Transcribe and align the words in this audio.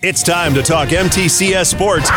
It's 0.00 0.22
time 0.22 0.54
to 0.54 0.62
talk 0.62 0.90
MTCS 0.90 1.66
sports. 1.66 2.08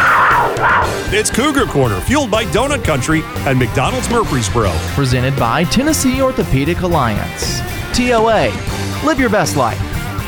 It's 1.11 1.31
Cougar 1.31 1.65
Corner, 1.65 1.99
fueled 2.01 2.29
by 2.29 2.45
Donut 2.45 2.83
Country 2.83 3.23
and 3.47 3.57
McDonald's 3.57 4.07
Murfreesboro. 4.07 4.71
Presented 4.93 5.35
by 5.39 5.63
Tennessee 5.63 6.21
Orthopedic 6.21 6.81
Alliance. 6.81 7.59
TOA. 7.97 8.51
Live 9.03 9.19
your 9.19 9.31
best 9.31 9.55
life. 9.55 9.81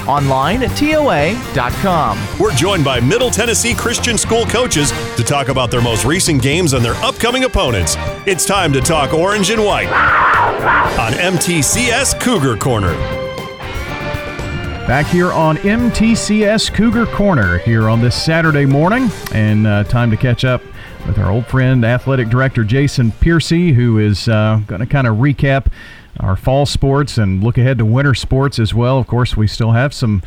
Online 0.07 0.63
at 0.63 0.75
TOA.com. 0.75 2.17
We're 2.39 2.55
joined 2.55 2.83
by 2.83 2.99
Middle 2.99 3.29
Tennessee 3.29 3.75
Christian 3.75 4.17
School 4.17 4.47
coaches 4.47 4.91
to 5.15 5.23
talk 5.23 5.49
about 5.49 5.69
their 5.69 5.83
most 5.83 6.05
recent 6.05 6.41
games 6.41 6.73
and 6.73 6.83
their 6.83 6.95
upcoming 7.03 7.43
opponents. 7.43 7.97
It's 8.25 8.47
time 8.47 8.73
to 8.73 8.81
talk 8.81 9.13
orange 9.13 9.51
and 9.51 9.63
white 9.63 9.89
on 10.97 11.13
MTCS 11.13 12.19
Cougar 12.19 12.57
Corner. 12.57 13.22
Back 14.87 15.05
here 15.07 15.31
on 15.31 15.55
MTCS 15.57 16.73
Cougar 16.73 17.05
Corner 17.07 17.57
here 17.59 17.87
on 17.87 18.01
this 18.01 18.21
Saturday 18.21 18.65
morning, 18.65 19.09
and 19.31 19.65
uh, 19.65 19.85
time 19.85 20.11
to 20.11 20.17
catch 20.17 20.43
up 20.43 20.61
with 21.07 21.17
our 21.17 21.31
old 21.31 21.47
friend, 21.47 21.85
athletic 21.85 22.27
director 22.27 22.65
Jason 22.65 23.13
Piercy, 23.13 23.71
who 23.71 23.97
is 23.97 24.27
uh, 24.27 24.59
going 24.67 24.81
to 24.81 24.85
kind 24.85 25.07
of 25.07 25.15
recap 25.17 25.71
our 26.19 26.35
fall 26.35 26.65
sports 26.65 27.17
and 27.17 27.41
look 27.41 27.57
ahead 27.57 27.77
to 27.77 27.85
winter 27.85 28.13
sports 28.13 28.59
as 28.59 28.73
well. 28.73 28.99
Of 28.99 29.07
course, 29.07 29.37
we 29.37 29.47
still 29.47 29.71
have 29.71 29.93
some. 29.93 30.21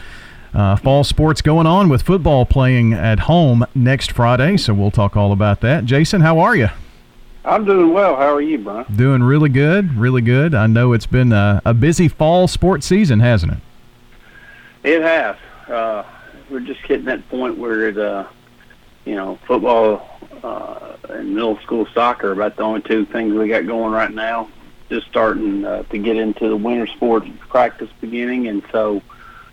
Uh, 0.55 0.75
fall 0.75 1.05
sports 1.05 1.43
going 1.43 1.66
on 1.66 1.91
with 1.91 2.01
football 2.01 2.47
playing 2.47 2.95
at 2.95 3.19
home 3.19 3.66
next 3.75 4.11
Friday, 4.11 4.57
so 4.57 4.73
we'll 4.73 4.91
talk 4.91 5.15
all 5.15 5.33
about 5.33 5.61
that. 5.61 5.85
Jason, 5.85 6.23
how 6.23 6.38
are 6.38 6.57
you? 6.57 6.69
I'm 7.45 7.66
doing 7.66 7.93
well. 7.93 8.16
How 8.16 8.35
are 8.35 8.41
you, 8.41 8.57
Brian? 8.57 8.87
Doing 8.97 9.23
really 9.23 9.51
good, 9.51 9.99
really 9.99 10.23
good. 10.23 10.55
I 10.55 10.66
know 10.66 10.95
it's 10.95 11.05
been 11.05 11.30
a, 11.33 11.61
a 11.66 11.75
busy 11.75 12.09
fall 12.09 12.49
sports 12.49 12.87
season, 12.87 13.21
hasn't 13.21 13.52
it? 13.52 13.59
It 14.87 15.03
has. 15.03 15.35
Uh, 15.69 16.05
we're 16.49 16.61
just 16.61 16.81
hitting 16.83 17.07
that 17.07 17.29
point 17.29 17.59
where 17.59 17.89
it, 17.89 17.99
uh, 17.99 18.29
you 19.05 19.17
know, 19.17 19.37
football 19.45 20.09
uh, 20.45 20.97
and 21.09 21.35
middle 21.35 21.59
school 21.59 21.88
soccer 21.93 22.29
are 22.29 22.33
about 22.33 22.55
the 22.55 22.63
only 22.63 22.83
two 22.83 23.05
things 23.05 23.35
we 23.35 23.49
got 23.49 23.66
going 23.66 23.93
right 23.93 24.13
now. 24.13 24.49
Just 24.88 25.09
starting 25.09 25.65
uh, 25.65 25.83
to 25.83 25.99
get 25.99 26.16
into 26.16 26.49
the 26.49 26.57
winter 26.57 26.87
sports 26.87 27.27
practice 27.49 27.91
beginning, 28.01 28.47
and 28.47 28.63
so 28.71 29.02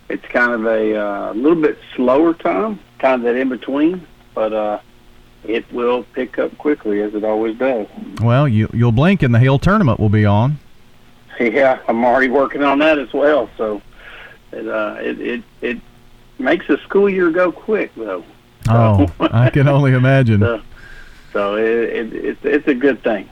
it's 0.07 0.23
kind 0.27 0.52
of 0.52 0.67
a 0.67 0.95
uh, 0.95 1.33
little 1.33 1.59
bit 1.59 1.79
slower 1.95 2.35
time, 2.35 2.79
kind 3.00 3.16
of 3.16 3.22
that 3.23 3.35
in 3.35 3.50
between, 3.50 4.05
but 4.35 4.53
uh, 4.53 4.79
it 5.44 5.66
will 5.73 6.03
pick 6.13 6.38
up 6.38 6.55
quickly 6.59 7.02
as 7.02 7.16
it 7.16 7.23
always 7.23 7.57
does. 7.57 7.88
Well, 8.22 8.47
you 8.47 8.69
you'll 8.72 8.91
blink 8.91 9.23
and 9.23 9.33
the 9.33 9.39
Hale 9.39 9.57
tournament 9.57 10.00
will 10.00 10.09
be 10.09 10.25
on. 10.25 10.59
Yeah, 11.39 11.79
I'm 11.88 12.05
already 12.05 12.29
working 12.29 12.63
on 12.63 12.77
that 12.77 13.00
as 13.00 13.11
well. 13.11 13.50
So 13.57 13.81
it 14.53 14.67
uh, 14.67 14.97
it, 14.99 15.19
it 15.19 15.43
it 15.61 15.81
makes 16.39 16.67
the 16.67 16.77
school 16.77 17.09
year 17.09 17.29
go 17.31 17.51
quick 17.51 17.93
though. 17.95 18.23
Oh, 18.69 19.07
I 19.19 19.49
can 19.49 19.67
only 19.67 19.93
imagine. 19.93 20.39
so, 20.41 20.61
so 21.31 21.55
it, 21.55 21.65
it, 21.65 22.13
it's 22.13 22.45
it's 22.45 22.67
a 22.67 22.73
good 22.73 23.03
thing. 23.03 23.27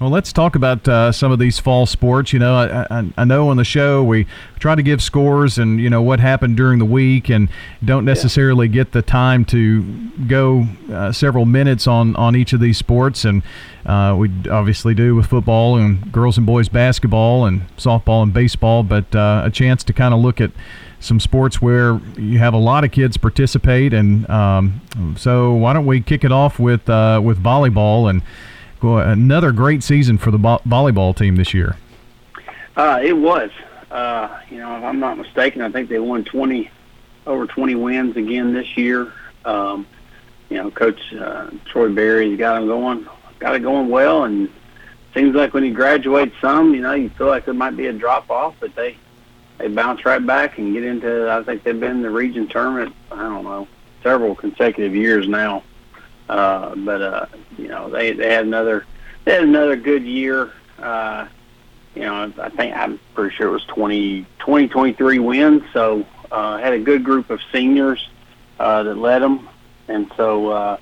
Well, 0.00 0.10
let's 0.10 0.32
talk 0.32 0.56
about 0.56 0.88
uh, 0.88 1.12
some 1.12 1.30
of 1.30 1.38
these 1.38 1.58
fall 1.60 1.86
sports. 1.86 2.32
You 2.32 2.38
know, 2.40 2.56
I, 2.56 2.86
I, 2.90 3.12
I, 3.18 3.24
know 3.24 3.50
on 3.50 3.56
the 3.56 3.64
show 3.64 4.02
we 4.02 4.26
try 4.58 4.74
to 4.74 4.82
give 4.82 5.02
scores 5.02 5.58
and 5.58 5.78
you 5.78 5.88
know 5.90 6.02
what 6.02 6.18
happened 6.18 6.56
during 6.56 6.78
the 6.78 6.84
week, 6.84 7.28
and 7.28 7.48
don't 7.84 8.04
necessarily 8.04 8.66
yeah. 8.66 8.72
get 8.72 8.92
the 8.92 9.02
time 9.02 9.44
to 9.46 10.10
go 10.26 10.66
uh, 10.90 11.12
several 11.12 11.44
minutes 11.44 11.86
on 11.86 12.16
on 12.16 12.34
each 12.34 12.52
of 12.52 12.58
these 12.58 12.78
sports. 12.78 13.24
And 13.24 13.42
uh, 13.86 14.16
we 14.18 14.30
obviously 14.50 14.94
do 14.94 15.14
with 15.14 15.26
football 15.26 15.76
and 15.76 16.10
girls 16.10 16.36
and 16.36 16.46
boys 16.46 16.68
basketball 16.68 17.46
and 17.46 17.68
softball 17.76 18.22
and 18.22 18.32
baseball, 18.32 18.82
but 18.82 19.14
uh, 19.14 19.42
a 19.44 19.50
chance 19.50 19.84
to 19.84 19.92
kind 19.92 20.14
of 20.14 20.20
look 20.20 20.40
at 20.40 20.50
some 20.98 21.20
sports 21.20 21.60
where 21.60 22.00
you 22.16 22.38
have 22.38 22.54
a 22.54 22.58
lot 22.58 22.84
of 22.84 22.92
kids 22.92 23.16
participate. 23.16 23.92
And 23.92 24.28
um, 24.30 24.80
so, 25.16 25.52
why 25.52 25.72
don't 25.74 25.86
we 25.86 26.00
kick 26.00 26.24
it 26.24 26.32
off 26.32 26.58
with 26.58 26.88
uh, 26.88 27.20
with 27.22 27.42
volleyball 27.42 28.08
and 28.08 28.22
another 28.82 29.52
great 29.52 29.82
season 29.82 30.18
for 30.18 30.30
the 30.30 30.38
volleyball 30.38 31.16
team 31.16 31.36
this 31.36 31.54
year. 31.54 31.76
Uh, 32.76 33.00
it 33.02 33.12
was. 33.12 33.50
Uh, 33.90 34.40
you 34.50 34.58
know, 34.58 34.76
if 34.78 34.84
I'm 34.84 35.00
not 35.00 35.18
mistaken, 35.18 35.60
I 35.60 35.70
think 35.70 35.88
they 35.88 35.98
won 35.98 36.24
20 36.24 36.70
over 37.26 37.46
20 37.46 37.74
wins 37.74 38.16
again 38.16 38.52
this 38.52 38.76
year. 38.76 39.12
Um, 39.44 39.86
you 40.48 40.56
know, 40.56 40.70
Coach 40.70 41.00
uh, 41.14 41.50
Troy 41.66 41.90
Berry's 41.90 42.38
got 42.38 42.54
them 42.54 42.66
going, 42.66 43.06
got 43.38 43.54
it 43.54 43.60
going 43.60 43.88
well, 43.88 44.24
and 44.24 44.50
seems 45.14 45.34
like 45.34 45.54
when 45.54 45.62
he 45.62 45.70
graduates 45.70 46.34
some, 46.40 46.74
you 46.74 46.80
know, 46.80 46.92
you 46.92 47.10
feel 47.10 47.26
like 47.26 47.44
there 47.44 47.54
might 47.54 47.76
be 47.76 47.86
a 47.86 47.92
drop 47.92 48.30
off, 48.30 48.54
but 48.60 48.74
they 48.74 48.96
they 49.58 49.68
bounce 49.68 50.04
right 50.04 50.24
back 50.24 50.58
and 50.58 50.72
get 50.72 50.84
into. 50.84 51.30
I 51.30 51.42
think 51.42 51.62
they've 51.62 51.78
been 51.78 51.92
in 51.92 52.02
the 52.02 52.10
region 52.10 52.48
tournament. 52.48 52.94
I 53.10 53.16
don't 53.16 53.44
know, 53.44 53.68
several 54.02 54.34
consecutive 54.34 54.94
years 54.94 55.28
now. 55.28 55.62
Uh, 56.28 56.74
but 56.76 57.02
uh, 57.02 57.26
you 57.58 57.68
know, 57.68 57.90
they 57.90 58.12
they 58.12 58.32
had 58.32 58.44
another 58.46 58.86
they 59.24 59.32
had 59.32 59.44
another 59.44 59.76
good 59.76 60.04
year. 60.04 60.52
Uh, 60.78 61.26
you 61.94 62.02
know, 62.02 62.32
I 62.38 62.48
think 62.48 62.74
I'm 62.74 62.98
pretty 63.14 63.34
sure 63.36 63.48
it 63.48 63.52
was 63.52 63.64
20, 63.66 64.26
20 64.38 64.68
23 64.68 65.18
wins. 65.18 65.62
So 65.72 66.06
uh, 66.30 66.58
had 66.58 66.72
a 66.72 66.78
good 66.78 67.04
group 67.04 67.28
of 67.28 67.40
seniors 67.52 68.08
uh, 68.58 68.82
that 68.84 68.96
led 68.96 69.20
them, 69.20 69.48
and 69.88 70.10
so 70.16 70.48
uh, 70.48 70.76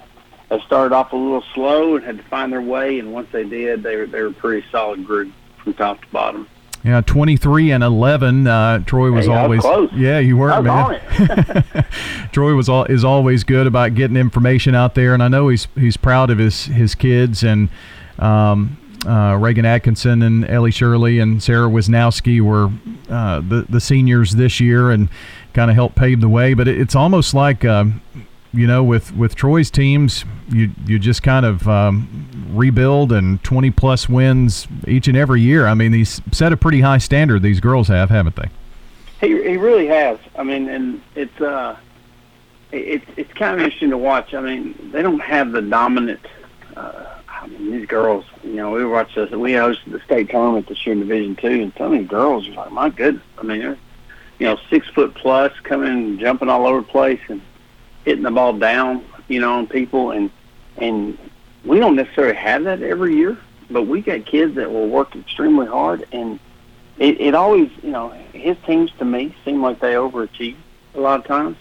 they 0.48 0.60
started 0.60 0.94
off 0.94 1.12
a 1.12 1.16
little 1.16 1.44
slow 1.54 1.96
and 1.96 2.04
had 2.04 2.18
to 2.18 2.24
find 2.24 2.52
their 2.52 2.62
way. 2.62 2.98
And 2.98 3.12
once 3.12 3.28
they 3.32 3.44
did, 3.44 3.82
they 3.82 3.96
were 3.96 4.06
they 4.06 4.20
were 4.20 4.28
a 4.28 4.32
pretty 4.32 4.66
solid 4.70 5.04
group 5.04 5.32
from 5.58 5.74
top 5.74 6.00
to 6.02 6.08
bottom. 6.08 6.48
Yeah, 6.82 7.02
23 7.02 7.72
and 7.72 7.84
11. 7.84 8.46
Uh, 8.46 8.78
Troy 8.80 9.10
was 9.10 9.26
hey, 9.26 9.34
always 9.34 9.62
was 9.62 9.90
yeah, 9.92 10.18
you 10.18 10.36
were 10.36 10.62
man. 10.62 11.00
Troy 12.32 12.54
was 12.54 12.68
all, 12.68 12.84
is 12.84 13.04
always 13.04 13.44
good 13.44 13.66
about 13.66 13.94
getting 13.94 14.16
information 14.16 14.74
out 14.74 14.94
there, 14.94 15.12
and 15.12 15.22
I 15.22 15.28
know 15.28 15.48
he's 15.48 15.68
he's 15.74 15.96
proud 15.96 16.30
of 16.30 16.38
his 16.38 16.64
his 16.66 16.94
kids 16.94 17.42
and. 17.42 17.68
Um, 18.18 18.76
uh, 19.06 19.34
Reagan 19.40 19.64
Atkinson 19.64 20.20
and 20.20 20.44
Ellie 20.44 20.70
Shirley 20.70 21.20
and 21.20 21.42
Sarah 21.42 21.70
Wisnowski 21.70 22.42
were 22.42 22.70
uh, 23.08 23.40
the 23.40 23.64
the 23.66 23.80
seniors 23.80 24.32
this 24.32 24.60
year 24.60 24.90
and 24.90 25.08
kind 25.54 25.70
of 25.70 25.74
helped 25.74 25.96
pave 25.96 26.20
the 26.20 26.28
way. 26.28 26.52
But 26.52 26.68
it, 26.68 26.78
it's 26.78 26.94
almost 26.94 27.32
like 27.32 27.64
um, 27.64 28.02
you 28.52 28.66
know, 28.66 28.82
with 28.82 29.14
with 29.14 29.34
Troy's 29.34 29.70
teams, 29.70 30.24
you 30.48 30.70
you 30.86 30.98
just 30.98 31.22
kind 31.22 31.46
of 31.46 31.68
um, 31.68 32.48
rebuild 32.50 33.12
and 33.12 33.42
20 33.44 33.70
plus 33.70 34.08
wins 34.08 34.66
each 34.88 35.08
and 35.08 35.16
every 35.16 35.40
year. 35.40 35.66
I 35.66 35.74
mean, 35.74 35.92
these 35.92 36.20
set 36.32 36.52
a 36.52 36.56
pretty 36.56 36.80
high 36.80 36.98
standard. 36.98 37.42
These 37.42 37.60
girls 37.60 37.88
have, 37.88 38.10
haven't 38.10 38.36
they? 38.36 38.48
He 39.20 39.28
he 39.28 39.56
really 39.56 39.86
has. 39.86 40.18
I 40.36 40.42
mean, 40.42 40.68
and 40.68 41.00
it's 41.14 41.40
uh, 41.40 41.76
it's 42.72 43.06
it's 43.16 43.32
kind 43.34 43.54
of 43.54 43.60
interesting 43.60 43.90
to 43.90 43.98
watch. 43.98 44.34
I 44.34 44.40
mean, 44.40 44.90
they 44.92 45.02
don't 45.02 45.20
have 45.20 45.52
the 45.52 45.62
dominant. 45.62 46.20
Uh, 46.76 47.06
I 47.28 47.46
mean, 47.46 47.70
these 47.70 47.86
girls. 47.86 48.24
You 48.42 48.54
know, 48.54 48.72
we 48.72 48.84
watched 48.84 49.14
this. 49.14 49.30
We 49.30 49.52
hosted 49.52 49.92
the 49.92 50.00
state 50.00 50.30
tournament 50.30 50.68
this 50.68 50.84
year 50.84 50.94
in 50.94 51.00
Division 51.00 51.36
Two, 51.36 51.62
and 51.62 51.72
some 51.76 51.92
of 51.92 51.98
these 51.98 52.08
girls 52.08 52.48
are 52.48 52.52
like, 52.52 52.72
my 52.72 52.90
goodness. 52.90 53.22
I 53.38 53.42
mean, 53.42 53.60
they're 53.60 53.78
you 54.40 54.46
know 54.46 54.58
six 54.70 54.88
foot 54.88 55.14
plus, 55.14 55.52
coming 55.62 56.18
jumping 56.18 56.48
all 56.48 56.66
over 56.66 56.80
the 56.80 56.86
place, 56.86 57.20
and 57.28 57.42
hitting 58.04 58.22
the 58.22 58.30
ball 58.30 58.52
down, 58.52 59.04
you 59.28 59.40
know, 59.40 59.58
on 59.58 59.66
people, 59.66 60.10
and 60.12 60.30
and 60.76 61.18
we 61.64 61.78
don't 61.78 61.96
necessarily 61.96 62.36
have 62.36 62.64
that 62.64 62.82
every 62.82 63.16
year, 63.16 63.36
but 63.70 63.82
we 63.82 64.00
got 64.00 64.24
kids 64.24 64.54
that 64.54 64.70
will 64.70 64.88
work 64.88 65.14
extremely 65.14 65.66
hard, 65.66 66.06
and 66.12 66.38
it, 66.98 67.20
it 67.20 67.34
always, 67.34 67.70
you 67.82 67.90
know, 67.90 68.10
his 68.32 68.56
teams 68.66 68.90
to 68.98 69.04
me 69.04 69.34
seem 69.44 69.62
like 69.62 69.80
they 69.80 69.94
overachieve 69.94 70.56
a 70.94 71.00
lot 71.00 71.20
of 71.20 71.26
times, 71.26 71.56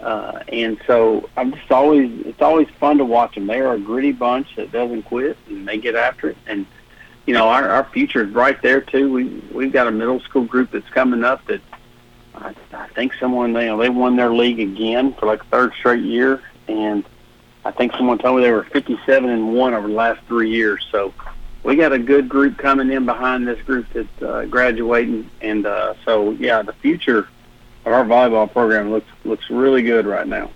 uh, 0.00 0.40
and 0.48 0.78
so 0.86 1.28
I'm 1.36 1.52
just 1.52 1.70
always, 1.70 2.26
it's 2.26 2.42
always 2.42 2.68
fun 2.78 2.98
to 2.98 3.04
watch 3.04 3.34
them. 3.34 3.46
They 3.46 3.60
are 3.60 3.74
a 3.74 3.78
gritty 3.78 4.12
bunch 4.12 4.56
that 4.56 4.72
doesn't 4.72 5.04
quit, 5.04 5.38
and 5.48 5.66
they 5.66 5.78
get 5.78 5.94
after 5.94 6.30
it, 6.30 6.36
and 6.46 6.66
you 7.26 7.34
know, 7.34 7.48
our, 7.48 7.68
our 7.68 7.84
future 7.84 8.24
is 8.24 8.32
right 8.32 8.60
there 8.60 8.80
too. 8.80 9.12
We 9.12 9.24
we've 9.52 9.72
got 9.72 9.86
a 9.86 9.90
middle 9.90 10.20
school 10.20 10.44
group 10.44 10.72
that's 10.72 10.88
coming 10.88 11.22
up 11.22 11.44
that 11.46 11.60
I, 12.40 12.54
I 12.72 12.88
think 12.88 13.12
someone 13.20 13.54
you 13.54 13.66
know 13.66 13.76
they 13.78 13.88
won 13.88 14.16
their 14.16 14.32
league 14.32 14.60
again 14.60 15.14
for 15.14 15.26
like 15.26 15.42
a 15.42 15.46
third 15.46 15.72
straight 15.78 16.04
year, 16.04 16.42
and 16.68 17.04
I 17.64 17.70
think 17.70 17.92
someone 17.92 18.18
told 18.18 18.38
me 18.38 18.44
they 18.44 18.50
were 18.50 18.64
57 18.64 19.28
and 19.28 19.54
one 19.54 19.74
over 19.74 19.88
the 19.88 19.94
last 19.94 20.20
three 20.26 20.50
years. 20.50 20.86
So 20.90 21.12
we 21.62 21.76
got 21.76 21.92
a 21.92 21.98
good 21.98 22.28
group 22.28 22.56
coming 22.56 22.90
in 22.90 23.04
behind 23.04 23.46
this 23.46 23.60
group 23.62 23.86
that's 23.92 24.22
uh, 24.22 24.46
graduating, 24.46 25.30
and 25.40 25.66
uh, 25.66 25.94
so 26.04 26.30
yeah, 26.32 26.62
the 26.62 26.72
future 26.74 27.28
of 27.84 27.92
our 27.92 28.04
volleyball 28.04 28.50
program 28.50 28.90
looks 28.90 29.08
looks 29.24 29.50
really 29.50 29.82
good 29.82 30.06
right 30.06 30.26
now. 30.26 30.50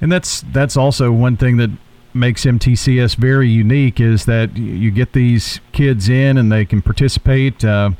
And 0.00 0.10
that's 0.10 0.42
that's 0.52 0.76
also 0.76 1.12
one 1.12 1.36
thing 1.36 1.56
that 1.58 1.70
makes 2.14 2.44
MTCS 2.44 3.16
very 3.16 3.48
unique 3.48 4.00
is 4.00 4.26
that 4.26 4.56
you 4.56 4.90
get 4.90 5.12
these 5.12 5.60
kids 5.72 6.08
in 6.08 6.36
and 6.36 6.52
they 6.52 6.64
can 6.64 6.82
participate. 6.82 7.64
Uh, 7.64 7.90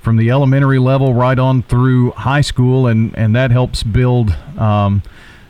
from 0.00 0.16
the 0.16 0.30
elementary 0.30 0.78
level 0.78 1.14
right 1.14 1.38
on 1.38 1.62
through 1.62 2.12
high 2.12 2.40
school, 2.40 2.86
and, 2.86 3.16
and 3.16 3.36
that 3.36 3.50
helps 3.50 3.82
build, 3.82 4.30
um, 4.58 5.02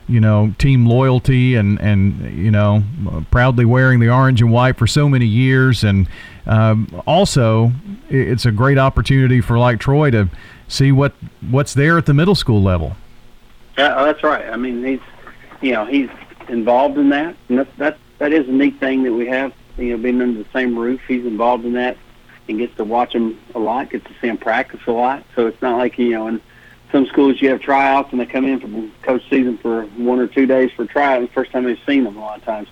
you 0.07 0.19
know, 0.19 0.53
team 0.57 0.85
loyalty 0.85 1.55
and, 1.55 1.79
and, 1.79 2.37
you 2.37 2.51
know, 2.51 2.83
proudly 3.31 3.65
wearing 3.65 3.99
the 3.99 4.09
orange 4.09 4.41
and 4.41 4.51
white 4.51 4.77
for 4.77 4.87
so 4.87 5.07
many 5.07 5.25
years. 5.25 5.83
And 5.83 6.07
um, 6.45 7.01
also, 7.07 7.71
it's 8.09 8.45
a 8.45 8.51
great 8.51 8.77
opportunity 8.77 9.41
for 9.41 9.57
like 9.57 9.79
Troy 9.79 10.11
to 10.11 10.29
see 10.67 10.91
what 10.91 11.13
what's 11.49 11.73
there 11.73 11.97
at 11.97 12.05
the 12.05 12.13
middle 12.13 12.35
school 12.35 12.61
level. 12.61 12.95
Yeah, 13.77 14.03
that's 14.03 14.23
right. 14.23 14.49
I 14.49 14.57
mean, 14.57 14.81
these 14.81 14.99
you 15.61 15.71
know, 15.73 15.85
he's 15.85 16.09
involved 16.49 16.97
in 16.97 17.09
that, 17.09 17.35
and 17.49 17.59
that 17.59 17.77
that 17.77 17.97
that 18.17 18.33
is 18.33 18.47
a 18.47 18.51
neat 18.51 18.79
thing 18.79 19.03
that 19.03 19.13
we 19.13 19.27
have. 19.27 19.53
You 19.77 19.91
know, 19.91 19.97
being 19.97 20.21
under 20.21 20.43
the 20.43 20.49
same 20.51 20.77
roof, 20.77 20.99
he's 21.07 21.25
involved 21.25 21.65
in 21.65 21.73
that, 21.73 21.97
and 22.47 22.57
gets 22.57 22.75
to 22.77 22.83
watch 22.83 23.13
him 23.13 23.39
a 23.55 23.59
lot, 23.59 23.89
gets 23.89 24.05
to 24.05 24.13
see 24.21 24.27
him 24.27 24.37
practice 24.37 24.81
a 24.87 24.91
lot. 24.91 25.23
So 25.35 25.47
it's 25.47 25.61
not 25.61 25.77
like 25.77 25.97
you 25.97 26.11
know, 26.11 26.27
in 26.27 26.41
some 26.91 27.05
schools 27.05 27.41
you 27.41 27.49
have 27.49 27.61
tryouts 27.61 28.11
and 28.11 28.19
they 28.19 28.25
come 28.25 28.45
in 28.45 28.59
for 28.59 29.05
coach 29.05 29.23
season 29.29 29.57
for 29.57 29.83
one 29.97 30.19
or 30.19 30.27
two 30.27 30.45
days 30.45 30.71
for 30.75 30.85
tryout. 30.85 31.21
The 31.21 31.27
first 31.27 31.51
time 31.51 31.63
they've 31.63 31.79
seen 31.85 32.03
them 32.03 32.17
a 32.17 32.19
lot 32.19 32.39
of 32.39 32.45
times, 32.45 32.67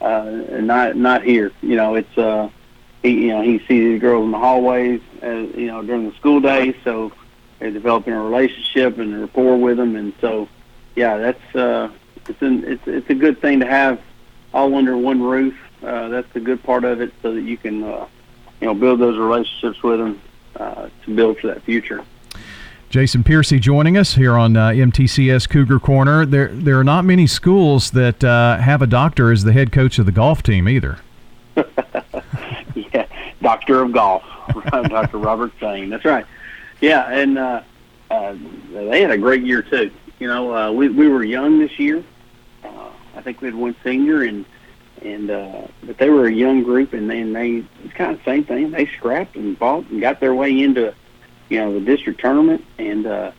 uh, 0.00 0.24
not 0.60 0.96
not 0.96 1.22
here. 1.22 1.52
You 1.62 1.76
know, 1.76 1.94
it's 1.94 2.18
uh, 2.18 2.50
he 3.02 3.26
you 3.26 3.28
know 3.28 3.42
he 3.42 3.58
sees 3.60 3.68
these 3.68 4.00
girls 4.00 4.24
in 4.24 4.30
the 4.30 4.38
hallways, 4.38 5.00
uh, 5.22 5.30
you 5.30 5.66
know, 5.66 5.82
during 5.82 6.08
the 6.08 6.16
school 6.16 6.40
days, 6.40 6.74
so 6.84 7.12
they're 7.58 7.70
developing 7.70 8.12
a 8.12 8.22
relationship 8.22 8.98
and 8.98 9.14
a 9.14 9.18
rapport 9.18 9.56
with 9.56 9.76
them, 9.76 9.96
and 9.96 10.12
so 10.20 10.48
yeah, 10.94 11.16
that's 11.16 11.56
uh, 11.56 11.90
it's 12.28 12.42
an, 12.42 12.64
it's 12.64 12.86
it's 12.86 13.10
a 13.10 13.14
good 13.14 13.40
thing 13.40 13.60
to 13.60 13.66
have 13.66 14.00
all 14.52 14.74
under 14.74 14.96
one 14.96 15.22
roof. 15.22 15.54
Uh, 15.82 16.08
that's 16.08 16.32
the 16.32 16.40
good 16.40 16.62
part 16.62 16.84
of 16.84 17.00
it, 17.00 17.12
so 17.22 17.34
that 17.34 17.42
you 17.42 17.56
can 17.56 17.82
uh, 17.82 18.06
you 18.62 18.68
know 18.68 18.74
build 18.74 19.00
those 19.00 19.18
relationships 19.18 19.82
with 19.82 19.98
them 19.98 20.22
uh, 20.56 20.88
to 21.04 21.14
build 21.14 21.38
for 21.38 21.48
that 21.48 21.62
future. 21.64 22.04
Jason 22.88 23.24
Piercy 23.24 23.58
joining 23.58 23.96
us 23.96 24.14
here 24.14 24.36
on 24.36 24.56
uh, 24.56 24.68
MTCS 24.68 25.48
Cougar 25.48 25.80
Corner. 25.80 26.24
There, 26.24 26.48
there 26.48 26.78
are 26.78 26.84
not 26.84 27.04
many 27.04 27.26
schools 27.26 27.90
that 27.92 28.22
uh, 28.22 28.58
have 28.58 28.82
a 28.82 28.86
doctor 28.86 29.32
as 29.32 29.44
the 29.44 29.52
head 29.52 29.72
coach 29.72 29.98
of 29.98 30.06
the 30.06 30.12
golf 30.12 30.42
team 30.42 30.68
either. 30.68 30.98
yeah, 31.56 33.06
doctor 33.40 33.82
of 33.82 33.92
golf, 33.92 34.22
Dr. 34.70 35.18
Robert 35.18 35.52
Thane. 35.58 35.90
That's 35.90 36.04
right. 36.04 36.26
Yeah, 36.80 37.10
and 37.10 37.38
uh, 37.38 37.62
uh, 38.10 38.36
they 38.72 39.00
had 39.00 39.10
a 39.10 39.18
great 39.18 39.42
year 39.42 39.62
too. 39.62 39.90
You 40.20 40.28
know, 40.28 40.54
uh, 40.54 40.70
we 40.70 40.88
we 40.88 41.08
were 41.08 41.24
young 41.24 41.58
this 41.58 41.78
year. 41.80 42.04
Uh, 42.62 42.90
I 43.16 43.22
think 43.22 43.40
we 43.40 43.48
had 43.48 43.54
one 43.54 43.74
senior, 43.82 44.22
and 44.22 44.44
and 45.04 45.30
uh, 45.30 45.66
but 45.84 45.98
they 45.98 46.10
were 46.10 46.26
a 46.26 46.32
young 46.32 46.62
group, 46.62 46.92
and 46.92 47.10
then 47.10 47.32
they 47.32 47.64
it's 47.84 47.94
kind 47.94 48.12
of 48.12 48.18
the 48.18 48.24
same 48.24 48.44
thing. 48.44 48.70
They 48.70 48.86
scrapped 48.86 49.36
and 49.36 49.56
fought 49.58 49.86
and 49.88 50.00
got 50.00 50.20
their 50.20 50.34
way 50.34 50.62
into 50.62 50.94
you 51.48 51.58
know 51.58 51.72
the 51.72 51.80
district 51.80 52.20
tournament 52.20 52.64
and 52.78 53.06
uh, 53.06 53.32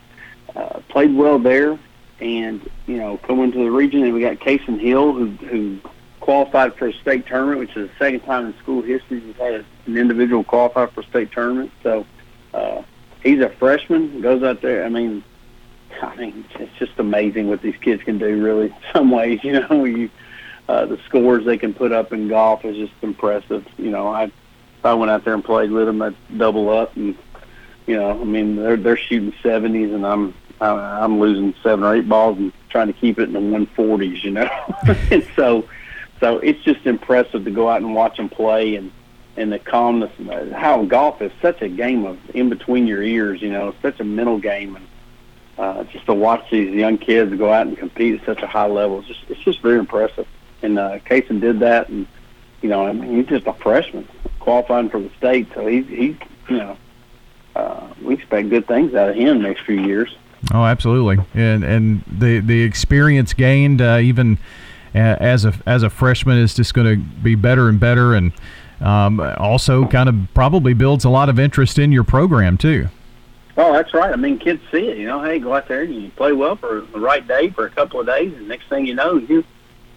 uh, 0.56 0.80
played 0.90 1.16
well 1.16 1.40
there. 1.40 1.80
And 2.20 2.70
you 2.88 2.98
know, 2.98 3.18
coming 3.18 3.52
to 3.52 3.58
the 3.58 3.72
region, 3.72 4.04
and 4.04 4.14
we 4.14 4.22
got 4.22 4.38
Cason 4.38 4.80
Hill 4.80 5.14
who 5.14 5.28
who 5.32 5.80
qualified 6.20 6.74
for 6.76 6.88
a 6.88 6.94
state 6.94 7.28
tournament, 7.28 7.60
which 7.60 7.76
is 7.76 7.90
the 7.90 7.96
second 8.00 8.22
time 8.22 8.46
in 8.46 8.58
school 8.60 8.82
history 8.82 9.20
we've 9.20 9.36
had 9.36 9.66
an 9.86 9.98
individual 9.98 10.44
qualify 10.44 10.86
for 10.86 11.02
a 11.02 11.06
state 11.06 11.32
tournament. 11.32 11.72
So 11.82 12.06
uh, 12.54 12.84
he's 13.22 13.42
a 13.42 13.50
freshman, 13.50 14.22
goes 14.22 14.42
out 14.42 14.62
there. 14.62 14.86
I 14.86 14.90
mean, 14.90 15.24
I 16.02 16.16
mean, 16.16 16.46
it's 16.56 16.78
just 16.78 16.98
amazing 16.98 17.50
what 17.50 17.62
these 17.62 17.76
kids 17.82 18.04
can 18.04 18.20
do. 18.20 18.42
Really, 18.42 18.74
some 18.94 19.12
ways, 19.12 19.44
you 19.44 19.60
know, 19.60 19.84
you 19.84 20.10
uh, 20.68 20.86
the 20.86 20.98
scores 21.06 21.46
they 21.46 21.58
can 21.58 21.74
put 21.74 21.92
up 21.92 22.14
in 22.14 22.28
golf 22.28 22.64
is 22.66 22.76
just 22.76 22.94
impressive. 23.02 23.66
You 23.78 23.92
know, 23.92 24.08
I 24.08 24.26
if 24.26 24.86
I 24.86 24.94
went 24.94 25.12
out 25.12 25.24
there 25.24 25.34
and 25.34 25.44
played 25.44 25.72
with 25.72 25.86
them, 25.86 26.02
I'd 26.02 26.16
double 26.38 26.70
up 26.70 26.96
and 26.96 27.18
you 27.86 27.98
know, 27.98 28.12
I 28.12 28.24
mean, 28.24 28.56
they're 28.56 28.78
they're 28.78 28.98
shooting 28.98 29.34
seventies, 29.42 29.92
and 29.92 30.06
I'm 30.06 30.34
I'm 30.62 31.20
losing 31.20 31.54
seven 31.62 31.84
or 31.84 31.96
eight 31.96 32.08
balls 32.08 32.38
and 32.38 32.54
trying 32.70 32.88
to 32.88 32.94
keep 32.94 33.20
it 33.20 33.24
in 33.24 33.34
the 33.34 33.40
one 33.40 33.66
forties, 33.68 34.24
you 34.24 34.32
know. 34.32 34.50
and 35.12 35.26
so, 35.36 35.68
so 36.20 36.38
it's 36.40 36.64
just 36.64 36.86
impressive 36.86 37.44
to 37.44 37.52
go 37.52 37.70
out 37.70 37.82
and 37.82 37.94
watch 37.94 38.18
them 38.18 38.30
play, 38.30 38.76
and 38.76 38.92
and 39.36 39.52
the 39.52 39.60
calmness. 39.60 40.12
How 40.54 40.84
golf 40.86 41.22
is 41.22 41.32
such 41.42 41.62
a 41.62 41.70
game 41.70 42.06
of 42.06 42.18
in 42.34 42.50
between 42.50 42.88
your 42.88 43.04
ears, 43.04 43.42
you 43.42 43.52
know, 43.52 43.76
such 43.82 44.00
a 44.00 44.04
mental 44.04 44.40
game, 44.40 44.78
and 44.78 44.88
uh, 45.58 45.84
just 45.86 46.06
to 46.06 46.14
watch 46.14 46.50
these 46.52 46.74
young 46.74 46.98
kids 46.98 47.36
go 47.36 47.52
out 47.52 47.68
and 47.68 47.78
compete 47.78 48.22
at 48.22 48.26
such 48.26 48.42
a 48.42 48.48
high 48.48 48.68
level, 48.68 49.00
it's 49.00 49.08
just 49.08 49.22
it's 49.30 49.42
just 49.42 49.62
very 49.62 49.80
impressive. 49.80 50.28
And 50.64 50.80
uh, 50.80 51.00
did 51.08 51.60
that, 51.60 51.90
and 51.90 52.08
you 52.62 52.70
know, 52.70 52.88
I 52.88 52.94
mean, 52.94 53.18
he's 53.18 53.28
just 53.28 53.46
a 53.48 53.54
freshman 53.54 54.08
qualifying 54.40 54.90
for 54.90 55.00
the 55.00 55.10
state, 55.18 55.48
so 55.54 55.68
he's 55.68 55.88
he's 55.88 56.16
you 56.50 56.58
know 56.58 56.78
uh, 57.56 57.88
we 58.02 58.16
expect 58.16 58.50
good 58.50 58.68
things 58.68 58.94
out 58.94 59.10
of 59.10 59.16
him 59.16 59.42
next 59.42 59.62
few 59.62 59.80
years. 59.80 60.16
Oh, 60.54 60.64
absolutely, 60.64 61.24
and 61.34 61.64
and 61.64 62.04
the 62.08 62.40
the 62.40 62.64
experience 62.64 63.34
gained 63.34 63.82
uh, 63.82 64.00
even 64.02 64.38
as 64.94 65.46
a 65.46 65.54
as 65.66 65.84
a 65.84 65.90
freshman 65.90 66.38
is 66.38 66.54
just 66.54 66.74
going 66.74 66.88
to 66.88 67.04
be 67.22 67.36
better 67.36 67.70
and 67.70 67.80
better, 67.80 68.14
and 68.14 68.34
um, 68.82 69.20
also 69.38 69.86
kind 69.88 70.10
of 70.10 70.16
probably 70.34 70.74
builds 70.74 71.06
a 71.06 71.10
lot 71.10 71.30
of 71.30 71.40
interest 71.40 71.80
in 71.80 71.92
your 71.92 72.04
program 72.04 72.58
too. 72.58 72.88
Oh, 73.56 73.72
that's 73.72 73.94
right. 73.94 74.12
I 74.12 74.16
mean, 74.16 74.40
kids 74.40 74.62
see 74.72 74.90
it. 74.90 74.98
You 74.98 75.06
know, 75.06 75.22
hey, 75.22 75.40
go 75.40 75.54
out 75.54 75.68
there 75.68 75.84
and 75.84 75.94
you 75.94 76.10
play 76.12 76.34
well 76.34 76.56
for 76.56 76.82
the 76.82 77.00
right 77.00 77.26
day 77.26 77.50
for 77.52 77.66
a 77.66 77.70
couple 77.70 78.00
of 78.00 78.08
days, 78.08 78.34
and 78.34 78.48
next 78.48 78.68
thing 78.68 78.86
you 78.86 78.96
know, 78.96 79.18
you 79.18 79.44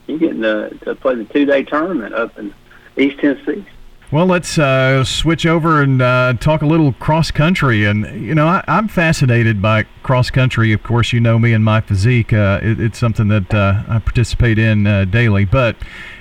you 0.06 0.18
getting 0.18 0.42
to, 0.42 0.70
to 0.82 0.94
play 0.94 1.14
the 1.14 1.24
two 1.24 1.44
day 1.44 1.62
tournament 1.62 2.14
up 2.14 2.38
in 2.38 2.54
East 2.96 3.18
Tennessee. 3.18 3.66
Well, 4.12 4.26
let's 4.26 4.56
uh, 4.56 5.02
switch 5.02 5.44
over 5.46 5.82
and 5.82 6.00
uh, 6.00 6.34
talk 6.38 6.62
a 6.62 6.66
little 6.66 6.92
cross 6.92 7.32
country. 7.32 7.84
And, 7.84 8.24
you 8.24 8.36
know, 8.36 8.46
I, 8.46 8.62
am 8.68 8.86
fascinated 8.86 9.60
by 9.60 9.82
cross 10.04 10.30
country. 10.30 10.72
Of 10.72 10.84
course, 10.84 11.12
you 11.12 11.18
know 11.18 11.40
me 11.40 11.52
and 11.52 11.64
my 11.64 11.80
physique. 11.80 12.32
Uh, 12.32 12.60
it, 12.62 12.78
it's 12.78 12.98
something 12.98 13.26
that 13.28 13.52
uh, 13.52 13.82
I 13.88 13.98
participate 13.98 14.60
in 14.60 14.86
uh, 14.86 15.06
daily. 15.06 15.44
But 15.44 15.74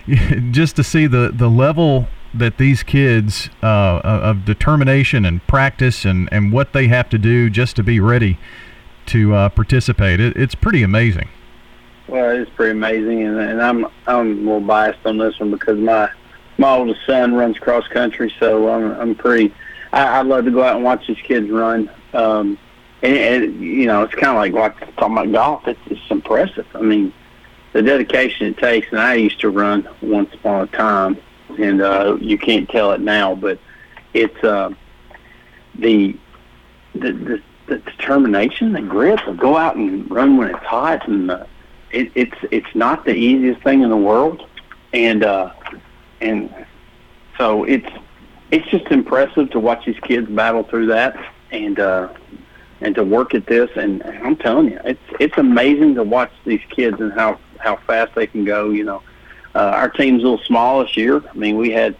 just 0.51 0.75
to 0.77 0.83
see 0.83 1.05
the, 1.05 1.31
the 1.31 1.47
level 1.47 2.07
that 2.33 2.57
these 2.57 2.81
kids 2.81 3.51
uh, 3.61 4.01
of 4.03 4.45
determination 4.45 5.23
and 5.23 5.45
practice 5.45 6.05
and, 6.05 6.27
and 6.31 6.51
what 6.51 6.73
they 6.73 6.87
have 6.87 7.07
to 7.09 7.19
do 7.19 7.51
just 7.51 7.75
to 7.75 7.83
be 7.83 7.99
ready 7.99 8.39
to 9.05 9.29
participate, 9.51 10.19
it, 10.19 10.35
it's 10.35 10.55
pretty 10.55 10.81
amazing. 10.81 11.29
Well, 12.07 12.29
it's 12.31 12.51
pretty 12.51 12.71
amazing. 12.71 13.23
And, 13.23 13.39
and 13.39 13.61
I'm, 13.61 13.85
I'm 14.07 14.31
a 14.31 14.41
little 14.41 14.59
biased 14.61 15.05
on 15.05 15.17
this 15.17 15.39
one 15.39 15.51
because 15.51 15.79
my– 15.79 16.09
my 16.57 16.69
oldest 16.69 17.05
son 17.05 17.33
runs 17.33 17.59
cross 17.59 17.87
country, 17.87 18.33
so 18.39 18.69
I'm 18.69 18.91
I'm 18.99 19.15
pretty. 19.15 19.53
I, 19.91 20.19
I 20.19 20.21
love 20.21 20.45
to 20.45 20.51
go 20.51 20.63
out 20.63 20.75
and 20.75 20.85
watch 20.85 21.05
these 21.07 21.17
kids 21.17 21.49
run. 21.49 21.89
Um, 22.13 22.57
and, 23.01 23.17
and 23.17 23.61
you 23.61 23.87
know, 23.87 24.03
it's 24.03 24.15
kind 24.15 24.29
of 24.29 24.35
like 24.35 24.53
like 24.53 24.95
talking 24.95 25.17
about 25.17 25.31
golf. 25.31 25.67
It's 25.67 25.79
it's 25.87 25.99
impressive. 26.09 26.65
I 26.73 26.81
mean, 26.81 27.13
the 27.73 27.81
dedication 27.81 28.47
it 28.47 28.57
takes. 28.57 28.87
And 28.91 28.99
I 28.99 29.15
used 29.15 29.39
to 29.41 29.49
run 29.49 29.87
once 30.01 30.33
upon 30.33 30.61
a 30.61 30.67
time, 30.67 31.17
and 31.59 31.81
uh, 31.81 32.17
you 32.21 32.37
can't 32.37 32.69
tell 32.69 32.93
it 32.93 33.01
now, 33.01 33.35
but 33.35 33.59
it's 34.13 34.41
uh, 34.43 34.69
the, 35.77 36.17
the 36.93 37.11
the 37.11 37.41
the 37.67 37.77
determination, 37.79 38.71
the 38.71 38.81
grit, 38.81 39.19
to 39.25 39.33
go 39.33 39.57
out 39.57 39.75
and 39.75 40.09
run 40.09 40.37
when 40.37 40.51
it's 40.51 40.63
hot, 40.63 41.05
and 41.07 41.31
uh, 41.31 41.45
it, 41.95 42.11
it's 42.13 42.37
it's 42.51 42.75
not 42.75 43.05
the 43.05 43.13
easiest 43.13 43.61
thing 43.63 43.81
in 43.81 43.89
the 43.89 43.97
world, 43.97 44.47
and 44.93 45.23
uh, 45.23 45.53
and 46.21 46.53
so 47.37 47.63
it's 47.63 47.89
it's 48.51 48.67
just 48.69 48.85
impressive 48.91 49.49
to 49.51 49.59
watch 49.59 49.85
these 49.85 49.99
kids 50.01 50.29
battle 50.29 50.63
through 50.63 50.87
that 50.87 51.17
and 51.51 51.79
uh, 51.79 52.09
and 52.81 52.95
to 52.95 53.03
work 53.03 53.33
at 53.33 53.47
this. 53.47 53.69
And 53.75 54.03
I'm 54.03 54.35
telling 54.35 54.71
you, 54.71 54.79
it's 54.83 54.99
it's 55.19 55.37
amazing 55.37 55.95
to 55.95 56.03
watch 56.03 56.31
these 56.45 56.61
kids 56.69 56.99
and 56.99 57.13
how 57.13 57.39
how 57.59 57.77
fast 57.87 58.13
they 58.15 58.27
can 58.27 58.43
go. 58.43 58.69
You 58.71 58.83
know, 58.83 59.03
uh, 59.55 59.59
our 59.59 59.89
team's 59.89 60.21
a 60.21 60.27
little 60.27 60.45
small 60.45 60.83
this 60.83 60.97
year. 60.97 61.23
I 61.27 61.33
mean, 61.33 61.57
we 61.57 61.71
had 61.71 61.95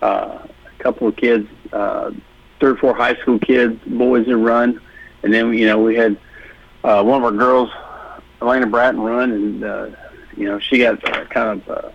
uh, 0.00 0.38
a 0.46 0.82
couple 0.82 1.08
of 1.08 1.16
kids, 1.16 1.48
uh, 1.72 2.10
three 2.58 2.70
or 2.70 2.76
four 2.76 2.94
high 2.94 3.16
school 3.16 3.38
kids, 3.38 3.78
boys 3.86 4.26
that 4.26 4.36
run, 4.38 4.80
and 5.22 5.32
then 5.32 5.52
you 5.52 5.66
know 5.66 5.78
we 5.78 5.96
had 5.96 6.18
uh, 6.82 7.02
one 7.02 7.18
of 7.18 7.24
our 7.24 7.32
girls, 7.32 7.70
Elena 8.42 8.66
Bratton, 8.66 9.00
run, 9.00 9.30
and 9.32 9.64
uh, 9.64 9.90
you 10.36 10.46
know 10.46 10.58
she 10.58 10.78
got 10.78 11.02
uh, 11.08 11.24
kind 11.26 11.60
of. 11.60 11.68
Uh, 11.68 11.90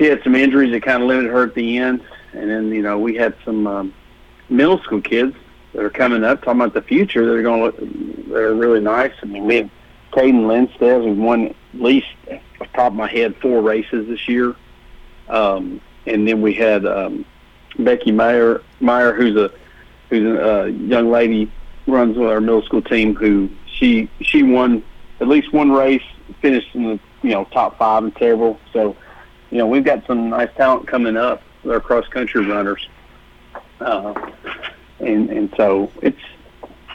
she 0.00 0.06
had 0.06 0.22
some 0.22 0.34
injuries 0.34 0.72
that 0.72 0.82
kind 0.82 1.02
of 1.02 1.08
limited 1.08 1.30
her 1.30 1.44
at 1.44 1.54
the 1.54 1.76
end. 1.76 2.02
And 2.32 2.50
then, 2.50 2.68
you 2.68 2.80
know, 2.80 2.98
we 2.98 3.16
had 3.16 3.34
some 3.44 3.66
um, 3.66 3.94
middle 4.48 4.78
school 4.78 5.02
kids 5.02 5.36
that 5.72 5.84
are 5.84 5.90
coming 5.90 6.24
up, 6.24 6.42
talking 6.42 6.60
about 6.60 6.74
the 6.74 6.82
future, 6.82 7.26
that 7.26 7.34
are 7.34 7.42
going 7.42 7.58
to 7.58 7.64
look, 7.66 8.28
that 8.28 8.42
are 8.42 8.54
really 8.54 8.80
nice. 8.80 9.12
I 9.22 9.26
mean, 9.26 9.44
we 9.44 9.56
have 9.56 9.70
Caden 10.12 10.46
Lindstedt, 10.46 11.04
who 11.04 11.20
won 11.20 11.48
at 11.48 11.56
least, 11.74 12.06
off 12.30 12.40
the 12.58 12.64
top 12.66 12.92
of 12.92 12.94
my 12.94 13.08
head, 13.08 13.36
four 13.42 13.60
races 13.60 14.06
this 14.08 14.26
year. 14.26 14.54
Um, 15.28 15.80
and 16.06 16.26
then 16.26 16.40
we 16.40 16.54
had 16.54 16.86
um, 16.86 17.24
Becky 17.78 18.10
Meyer, 18.10 18.62
Meyer, 18.80 19.12
who's 19.12 19.36
a 19.36 19.52
who's 20.08 20.24
a 20.24 20.62
uh, 20.62 20.64
young 20.64 21.10
lady, 21.10 21.52
runs 21.86 22.16
with 22.16 22.28
our 22.28 22.40
middle 22.40 22.62
school 22.62 22.82
team. 22.82 23.14
Who 23.14 23.50
she 23.66 24.08
she 24.20 24.42
won 24.42 24.82
at 25.20 25.28
least 25.28 25.52
one 25.52 25.70
race, 25.70 26.02
finished 26.40 26.74
in 26.74 26.84
the 26.84 27.00
you 27.22 27.30
know 27.30 27.44
top 27.46 27.78
five 27.78 28.04
in 28.04 28.12
several. 28.18 28.58
So 28.72 28.96
you 29.50 29.58
know, 29.58 29.66
we've 29.66 29.84
got 29.84 30.06
some 30.06 30.30
nice 30.30 30.50
talent 30.56 30.86
coming 30.86 31.16
up 31.16 31.42
our 31.68 31.80
cross 31.80 32.06
country 32.08 32.46
runners, 32.46 32.88
uh, 33.80 34.14
and 34.98 35.30
and 35.30 35.52
so 35.56 35.90
it's 36.02 36.20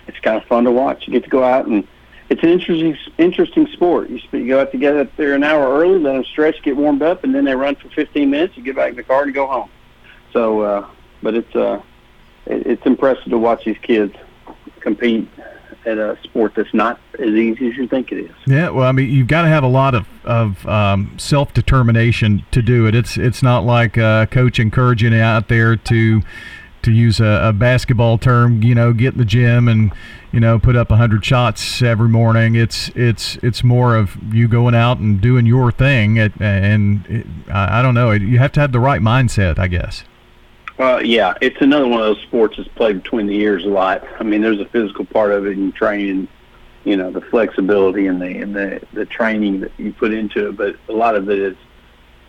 it's 0.08 0.20
kind 0.20 0.38
of 0.38 0.46
fun 0.46 0.64
to 0.66 0.72
watch. 0.72 1.08
You 1.08 1.14
get 1.14 1.24
to 1.24 1.30
go 1.30 1.44
out 1.44 1.68
and 1.68 1.88
it's 2.30 2.42
an 2.42 2.50
interesting 2.50 2.98
interesting 3.18 3.68
sport. 3.68 4.10
You, 4.10 4.20
you 4.32 4.48
go 4.48 4.62
out 4.62 4.72
to 4.72 4.78
get 4.78 4.96
up 4.96 5.16
there 5.16 5.34
an 5.34 5.44
hour 5.44 5.80
early, 5.80 6.00
let 6.00 6.14
them 6.14 6.24
stretch, 6.24 6.62
get 6.64 6.76
warmed 6.76 7.02
up, 7.02 7.24
and 7.24 7.36
then 7.36 7.46
they 7.46 7.56
run 7.56 7.76
for 7.76 7.90
15 7.90 8.30
minutes. 8.30 8.58
You 8.58 8.64
get 8.64 8.76
back 8.76 8.92
in 8.92 8.96
the 8.96 9.04
car 9.04 9.24
and 9.24 9.34
go 9.34 9.48
home. 9.48 9.70
So, 10.34 10.62
uh, 10.62 10.88
but 11.22 11.36
it's 11.36 11.56
uh, 11.56 11.82
it, 12.46 12.66
it's 12.66 12.86
impressive 12.86 13.26
to 13.26 13.38
watch 13.38 13.66
these 13.66 13.78
kids 13.78 14.16
compete 14.80 15.28
at 15.86 15.98
a 15.98 16.18
sport 16.24 16.54
that's 16.56 16.74
not 16.74 17.00
as 17.20 17.30
easy 17.30 17.70
as 17.70 17.78
you 17.78 17.88
think 17.88 18.12
it 18.12 18.26
is. 18.26 18.32
Yeah, 18.46 18.70
well, 18.70 18.88
I 18.88 18.92
mean, 18.92 19.10
you've 19.10 19.28
got 19.28 19.44
to 19.44 19.48
have 19.48 19.64
a 19.64 19.68
lot 19.68 19.96
of 19.96 20.08
of 20.24 20.66
um, 20.68 21.14
self 21.18 21.54
determination 21.54 22.46
to 22.52 22.62
do 22.62 22.88
it. 22.88 22.96
It's 22.96 23.18
it's 23.18 23.44
not 23.44 23.64
like 23.64 23.98
a 23.98 24.28
coach 24.32 24.60
encouraging 24.60 25.14
you 25.14 25.22
out 25.22 25.48
there 25.48 25.76
to 25.76 26.22
to 26.86 26.92
use 26.92 27.20
a, 27.20 27.50
a, 27.50 27.54
basketball 27.54 28.20
term, 28.20 28.62
you 28.62 28.76
know, 28.76 28.94
get 28.94 29.14
in 29.14 29.20
the 29.20 29.26
gym 29.26 29.68
and 29.68 29.92
you 30.32 30.40
know 30.40 30.60
put 30.60 30.76
up 30.76 30.90
hundred 30.90 31.26
shots 31.26 31.82
every 31.82 32.08
morning. 32.08 32.56
It's 32.56 32.90
it's 32.90 33.38
it's 33.38 33.64
more 33.64 33.96
of 33.96 34.16
you 34.34 34.48
going 34.48 34.76
out 34.76 35.00
and 35.00 35.20
doing 35.20 35.46
your 35.46 35.72
thing. 35.72 36.20
At, 36.20 36.40
and 36.40 37.06
it, 37.08 37.28
I, 37.52 37.80
I 37.80 37.82
don't 37.82 37.96
know. 37.96 38.12
You 38.12 38.38
have 38.40 38.52
to 38.54 38.60
have 38.60 38.72
the 38.72 38.80
right 38.80 39.02
mindset, 39.02 39.60
I 39.60 39.68
guess. 39.68 40.04
Uh, 40.78 41.00
yeah, 41.04 41.34
it's 41.42 41.62
another 41.62 41.88
one 41.88 42.02
of 42.02 42.06
those 42.06 42.22
sports 42.24 42.58
that's 42.58 42.68
played 42.70 43.02
between 43.02 43.28
the 43.28 43.36
ears 43.36 43.64
a 43.64 43.70
lot. 43.70 44.04
I 44.20 44.24
mean, 44.24 44.42
there's 44.42 44.60
a 44.60 44.66
physical 44.66 45.06
part 45.06 45.32
of 45.32 45.46
it 45.48 45.58
and 45.58 45.74
training, 45.74 46.28
you 46.84 46.98
know, 46.98 47.12
the 47.12 47.22
flexibility 47.22 48.08
and 48.08 48.22
the 48.22 48.42
and 48.42 48.54
the 48.54 48.82
the 48.92 49.06
training 49.06 49.62
that 49.62 49.72
you 49.78 49.94
put 49.94 50.14
into 50.14 50.50
it. 50.50 50.58
But 50.58 50.76
a 50.90 50.94
lot 50.94 51.16
of 51.16 51.30
it 51.30 51.40
is, 51.40 51.56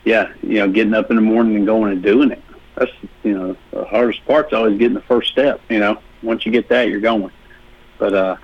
yeah, 0.05 0.31
you 0.41 0.59
know, 0.59 0.69
getting 0.69 0.93
up 0.93 1.09
in 1.09 1.17
the 1.17 1.21
morning 1.21 1.57
and 1.57 1.65
going 1.65 1.91
and 1.91 2.01
doing 2.01 2.31
it. 2.31 2.41
That's 2.75 2.91
you 3.23 3.37
know 3.37 3.57
the 3.71 3.83
hardest 3.83 4.25
part's 4.25 4.53
always 4.53 4.77
getting 4.77 4.93
the 4.93 5.01
first 5.01 5.29
step. 5.29 5.59
You 5.67 5.79
know, 5.79 6.01
once 6.23 6.45
you 6.45 6.51
get 6.51 6.69
that, 6.69 6.87
you're 6.87 7.01
going. 7.01 7.31
But 7.97 8.13
uh, 8.13 8.37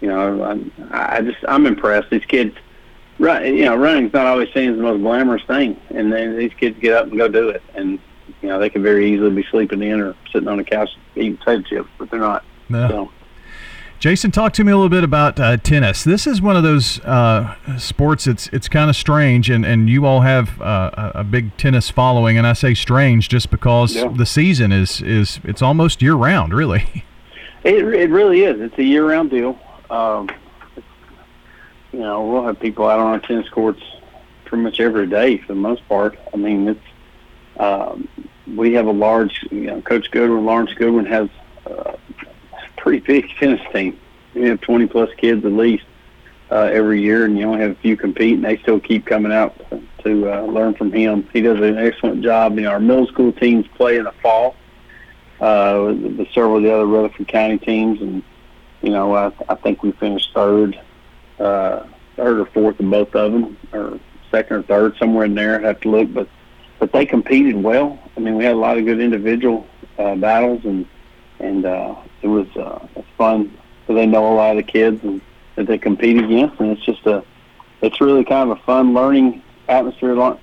you 0.00 0.06
know, 0.06 0.44
I, 0.92 1.16
I 1.16 1.20
just 1.20 1.38
I'm 1.48 1.66
impressed. 1.66 2.10
These 2.10 2.26
kids, 2.26 2.54
run, 3.18 3.44
you 3.44 3.64
know, 3.64 3.74
running's 3.74 4.12
not 4.12 4.26
always 4.26 4.52
seen 4.54 4.70
as 4.70 4.76
the 4.76 4.82
most 4.84 5.00
glamorous 5.00 5.42
thing, 5.48 5.80
and 5.90 6.12
then 6.12 6.36
these 6.38 6.54
kids 6.54 6.78
get 6.78 6.92
up 6.92 7.08
and 7.08 7.18
go 7.18 7.26
do 7.26 7.48
it, 7.48 7.62
and 7.74 7.98
you 8.42 8.48
know, 8.48 8.58
they 8.58 8.68
could 8.68 8.82
very 8.82 9.12
easily 9.12 9.30
be 9.30 9.44
sleeping 9.50 9.82
in 9.82 10.00
or 10.00 10.16
sitting 10.32 10.48
on 10.48 10.58
a 10.58 10.64
couch 10.64 10.90
eating 11.14 11.36
potato 11.36 11.62
chips, 11.62 11.88
but 11.98 12.10
they're 12.10 12.20
not. 12.20 12.44
No. 12.68 12.88
So. 12.88 13.10
Jason, 14.00 14.32
talk 14.32 14.52
to 14.54 14.64
me 14.64 14.72
a 14.72 14.74
little 14.74 14.88
bit 14.88 15.04
about 15.04 15.38
uh, 15.38 15.56
tennis. 15.58 16.02
This 16.02 16.26
is 16.26 16.42
one 16.42 16.56
of 16.56 16.64
those 16.64 16.98
uh, 17.04 17.54
sports. 17.78 18.26
It's 18.26 18.48
it's 18.48 18.68
kind 18.68 18.90
of 18.90 18.96
strange, 18.96 19.48
and, 19.48 19.64
and 19.64 19.88
you 19.88 20.06
all 20.06 20.22
have 20.22 20.60
uh, 20.60 21.12
a 21.14 21.22
big 21.22 21.56
tennis 21.56 21.88
following. 21.88 22.36
And 22.36 22.44
I 22.44 22.52
say 22.52 22.74
strange 22.74 23.28
just 23.28 23.48
because 23.48 23.94
yeah. 23.94 24.08
the 24.08 24.26
season 24.26 24.72
is 24.72 25.00
is 25.00 25.38
it's 25.44 25.62
almost 25.62 26.02
year 26.02 26.14
round, 26.14 26.52
really. 26.52 27.04
It 27.64 27.84
it 27.94 28.10
really 28.10 28.42
is. 28.42 28.60
It's 28.60 28.76
a 28.76 28.82
year 28.82 29.08
round 29.08 29.30
deal. 29.30 29.56
Um, 29.88 30.28
you 31.92 32.00
know, 32.00 32.26
we'll 32.26 32.44
have 32.44 32.58
people 32.58 32.88
out 32.88 32.98
on 32.98 33.06
our 33.06 33.20
tennis 33.20 33.48
courts 33.50 33.80
pretty 34.46 34.64
much 34.64 34.80
every 34.80 35.06
day 35.06 35.38
for 35.38 35.46
the 35.46 35.60
most 35.60 35.86
part. 35.88 36.18
I 36.34 36.38
mean, 36.38 36.66
it's 36.66 36.80
um, 37.60 38.08
we 38.46 38.74
have 38.74 38.86
a 38.86 38.92
large, 38.92 39.46
you 39.50 39.62
know, 39.62 39.80
Coach 39.82 40.10
Goodwin, 40.10 40.44
Lawrence 40.44 40.72
Goodwin 40.74 41.06
has 41.06 41.28
uh, 41.66 41.92
a 41.92 41.98
pretty 42.76 43.00
big 43.00 43.28
tennis 43.38 43.60
team. 43.72 43.98
We 44.34 44.48
have 44.48 44.60
20 44.60 44.86
plus 44.86 45.10
kids 45.16 45.44
at 45.44 45.52
least 45.52 45.84
uh, 46.50 46.70
every 46.72 47.00
year, 47.00 47.24
and 47.24 47.38
you 47.38 47.46
only 47.46 47.60
have 47.60 47.72
a 47.72 47.76
few 47.76 47.96
compete, 47.96 48.34
and 48.34 48.44
they 48.44 48.58
still 48.58 48.80
keep 48.80 49.06
coming 49.06 49.32
out 49.32 49.54
to, 50.04 50.32
uh, 50.32 50.42
learn 50.42 50.74
from 50.74 50.92
him. 50.92 51.28
He 51.32 51.40
does 51.40 51.58
an 51.60 51.78
excellent 51.78 52.22
job. 52.22 52.56
You 52.56 52.62
know, 52.62 52.70
our 52.70 52.80
middle 52.80 53.06
school 53.06 53.32
teams 53.32 53.66
play 53.76 53.98
in 53.98 54.04
the 54.04 54.12
fall 54.22 54.56
uh, 55.40 55.82
with, 55.86 56.18
with 56.18 56.28
several 56.32 56.56
of 56.56 56.62
the 56.62 56.74
other 56.74 56.86
Rutherford 56.86 57.28
County 57.28 57.58
teams, 57.58 58.00
and 58.00 58.22
you 58.82 58.90
know, 58.90 59.14
I, 59.14 59.32
I 59.48 59.54
think 59.54 59.82
we 59.82 59.92
finished 59.92 60.30
third, 60.34 60.78
uh, 61.38 61.84
third 62.16 62.40
or 62.40 62.46
fourth 62.46 62.80
in 62.80 62.90
both 62.90 63.14
of 63.14 63.32
them, 63.32 63.56
or 63.72 64.00
second 64.30 64.56
or 64.56 64.62
third, 64.62 64.96
somewhere 64.98 65.24
in 65.24 65.34
there. 65.34 65.60
I 65.60 65.68
have 65.68 65.80
to 65.82 65.90
look, 65.90 66.12
but 66.12 66.28
but 66.82 66.90
they 66.90 67.06
competed 67.06 67.62
well. 67.62 67.96
I 68.16 68.20
mean, 68.20 68.34
we 68.34 68.42
had 68.42 68.54
a 68.54 68.58
lot 68.58 68.76
of 68.76 68.84
good 68.84 68.98
individual 68.98 69.64
uh, 69.98 70.16
battles, 70.16 70.64
and 70.64 70.84
and 71.38 71.64
uh, 71.64 71.94
it 72.22 72.26
was 72.26 72.48
uh, 72.56 72.84
it's 72.96 73.06
fun. 73.16 73.56
So 73.86 73.94
they 73.94 74.04
know 74.04 74.32
a 74.32 74.34
lot 74.34 74.50
of 74.50 74.66
the 74.66 74.72
kids 74.72 75.00
and 75.04 75.20
that 75.54 75.68
they 75.68 75.78
compete 75.78 76.18
against, 76.18 76.58
and 76.58 76.72
it's 76.72 76.84
just 76.84 77.06
a 77.06 77.22
it's 77.82 78.00
really 78.00 78.24
kind 78.24 78.50
of 78.50 78.58
a 78.58 78.60
fun 78.62 78.94
learning 78.94 79.44
atmosphere. 79.68 80.16
Lawrence 80.16 80.40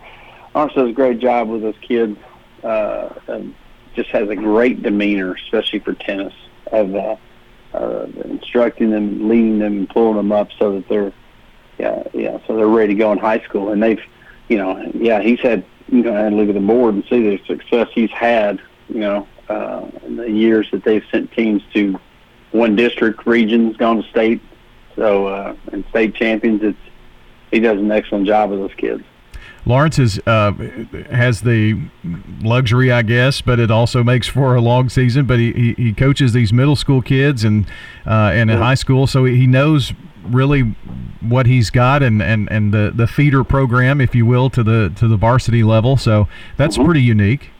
does 0.55 0.89
a 0.89 0.93
great 0.93 1.19
job 1.19 1.49
with 1.49 1.61
those 1.61 1.75
kids. 1.81 2.17
Uh, 2.63 3.09
and 3.27 3.53
just 3.95 4.09
has 4.11 4.29
a 4.29 4.35
great 4.35 4.81
demeanor, 4.81 5.33
especially 5.33 5.79
for 5.79 5.93
tennis, 5.93 6.33
of 6.71 6.95
uh, 6.95 7.17
uh, 7.73 8.07
instructing 8.23 8.91
them, 8.91 9.27
leading 9.27 9.59
them, 9.59 9.79
and 9.79 9.89
pulling 9.89 10.15
them 10.15 10.31
up 10.31 10.47
so 10.57 10.75
that 10.75 10.87
they're 10.87 11.11
yeah 11.77 12.03
yeah 12.13 12.37
so 12.47 12.55
they're 12.55 12.67
ready 12.67 12.93
to 12.93 12.97
go 12.97 13.11
in 13.11 13.17
high 13.17 13.41
school. 13.41 13.73
And 13.73 13.83
they've 13.83 14.01
you 14.47 14.57
know 14.57 14.89
yeah 14.93 15.21
he's 15.21 15.41
had 15.41 15.65
you 15.91 16.03
know, 16.03 16.15
and 16.15 16.37
look 16.37 16.49
at 16.49 16.55
the 16.55 16.61
board 16.61 16.95
and 16.95 17.03
see 17.09 17.21
the 17.21 17.43
success 17.45 17.87
he's 17.93 18.11
had, 18.11 18.61
you 18.87 18.99
know, 18.99 19.27
uh, 19.49 19.87
in 20.05 20.15
the 20.15 20.29
years 20.29 20.67
that 20.71 20.83
they've 20.83 21.03
sent 21.11 21.31
teams 21.31 21.61
to 21.73 21.99
one 22.51 22.75
district, 22.75 23.25
regions, 23.25 23.77
gone 23.77 24.01
to 24.01 24.09
state, 24.09 24.41
so 24.95 25.27
uh, 25.27 25.55
and 25.71 25.83
state 25.89 26.15
champions. 26.15 26.61
It's 26.63 26.77
he 27.51 27.59
does 27.59 27.79
an 27.79 27.91
excellent 27.91 28.27
job 28.27 28.51
with 28.51 28.59
those 28.59 28.73
kids. 28.75 29.03
Lawrence 29.65 29.99
is 29.99 30.19
uh, 30.25 30.51
has 31.11 31.41
the 31.41 31.79
luxury, 32.41 32.91
I 32.91 33.01
guess, 33.01 33.41
but 33.41 33.59
it 33.59 33.69
also 33.69 34.03
makes 34.03 34.27
for 34.27 34.55
a 34.55 34.61
long 34.61 34.89
season. 34.89 35.25
But 35.25 35.39
he, 35.39 35.51
he, 35.51 35.73
he 35.73 35.93
coaches 35.93 36.33
these 36.33 36.53
middle 36.53 36.75
school 36.75 37.01
kids 37.01 37.43
and 37.43 37.65
uh, 38.05 38.31
and 38.33 38.49
in 38.49 38.57
high 38.57 38.75
school, 38.75 39.05
so 39.05 39.25
he 39.25 39.47
knows 39.47 39.93
really 40.23 40.75
what 41.21 41.45
he's 41.45 41.69
got 41.69 42.01
and, 42.03 42.21
and, 42.21 42.49
and 42.51 42.73
the, 42.73 42.91
the 42.93 43.07
feeder 43.07 43.43
program, 43.43 44.01
if 44.01 44.15
you 44.15 44.25
will, 44.25 44.49
to 44.51 44.63
the 44.63 44.91
to 44.95 45.07
the 45.07 45.17
varsity 45.17 45.63
level. 45.63 45.97
So 45.97 46.27
that's 46.57 46.77
mm-hmm. 46.77 46.85
pretty 46.85 47.01
unique. 47.01 47.51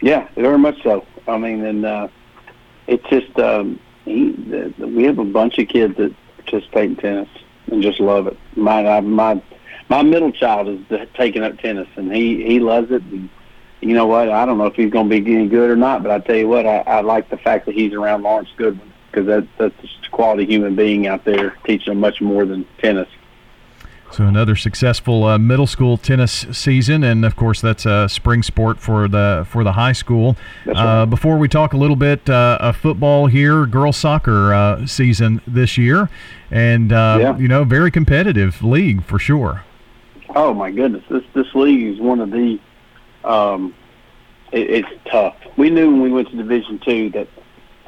Yeah, 0.00 0.28
very 0.34 0.58
much 0.58 0.82
so. 0.82 1.06
I 1.28 1.38
mean, 1.38 1.64
and 1.64 1.84
uh, 1.84 2.08
it's 2.86 3.04
just 3.08 3.38
um, 3.38 3.78
he, 4.04 4.32
the, 4.32 4.74
the, 4.78 4.88
we 4.88 5.04
have 5.04 5.18
a 5.18 5.24
bunch 5.24 5.58
of 5.58 5.68
kids 5.68 5.96
that 5.96 6.14
participate 6.38 6.90
in 6.90 6.96
tennis 6.96 7.28
and 7.70 7.82
just 7.82 8.00
love 8.00 8.26
it. 8.26 8.36
My 8.56 8.86
I, 8.86 9.00
my 9.00 9.42
my 9.88 10.02
middle 10.02 10.32
child 10.32 10.68
is 10.68 11.08
taking 11.14 11.42
up 11.42 11.58
tennis 11.58 11.88
and 11.96 12.12
he 12.14 12.44
he 12.44 12.60
loves 12.60 12.90
it. 12.90 13.02
And 13.02 13.28
you 13.80 13.94
know 13.94 14.06
what? 14.06 14.28
I 14.28 14.44
don't 14.46 14.58
know 14.58 14.66
if 14.66 14.74
he's 14.74 14.90
going 14.90 15.08
to 15.08 15.20
be 15.20 15.34
any 15.34 15.48
good 15.48 15.70
or 15.70 15.76
not, 15.76 16.02
but 16.02 16.12
I 16.12 16.18
tell 16.20 16.36
you 16.36 16.48
what, 16.48 16.66
I, 16.66 16.78
I 16.78 17.00
like 17.00 17.30
the 17.30 17.36
fact 17.36 17.66
that 17.66 17.74
he's 17.74 17.92
around 17.92 18.22
Lawrence 18.22 18.48
Goodwin 18.56 18.91
because 19.12 19.26
that, 19.26 19.46
that's 19.58 19.74
a 19.84 20.10
quality 20.10 20.46
human 20.46 20.74
being 20.74 21.06
out 21.06 21.24
there 21.24 21.50
teaching 21.64 21.92
them 21.92 22.00
much 22.00 22.20
more 22.20 22.44
than 22.44 22.66
tennis. 22.78 23.08
So 24.12 24.26
another 24.26 24.56
successful 24.56 25.24
uh, 25.24 25.38
middle 25.38 25.66
school 25.66 25.96
tennis 25.96 26.44
season, 26.52 27.02
and 27.02 27.24
of 27.24 27.34
course 27.34 27.62
that's 27.62 27.86
a 27.86 28.10
spring 28.10 28.42
sport 28.42 28.78
for 28.78 29.08
the 29.08 29.46
for 29.48 29.64
the 29.64 29.72
high 29.72 29.92
school. 29.92 30.36
Uh, 30.66 30.72
right. 30.72 30.76
Uh, 30.76 31.06
before 31.06 31.38
we 31.38 31.48
talk 31.48 31.72
a 31.72 31.78
little 31.78 31.96
bit 31.96 32.28
uh, 32.28 32.58
of 32.60 32.76
football 32.76 33.26
here, 33.26 33.64
girls 33.64 33.96
soccer 33.96 34.52
uh, 34.52 34.86
season 34.86 35.40
this 35.46 35.78
year, 35.78 36.10
and 36.50 36.92
uh, 36.92 37.18
yeah. 37.18 37.38
you 37.38 37.48
know 37.48 37.64
very 37.64 37.90
competitive 37.90 38.62
league 38.62 39.02
for 39.02 39.18
sure. 39.18 39.64
Oh 40.36 40.52
my 40.52 40.70
goodness, 40.70 41.04
this 41.08 41.24
this 41.32 41.54
league 41.54 41.94
is 41.94 41.98
one 41.98 42.20
of 42.20 42.30
the. 42.30 42.60
Um, 43.24 43.74
it, 44.52 44.68
it's 44.68 44.88
tough. 45.10 45.36
We 45.56 45.70
knew 45.70 45.90
when 45.90 46.02
we 46.02 46.10
went 46.10 46.28
to 46.28 46.36
Division 46.36 46.80
Two 46.80 47.08
that 47.10 47.28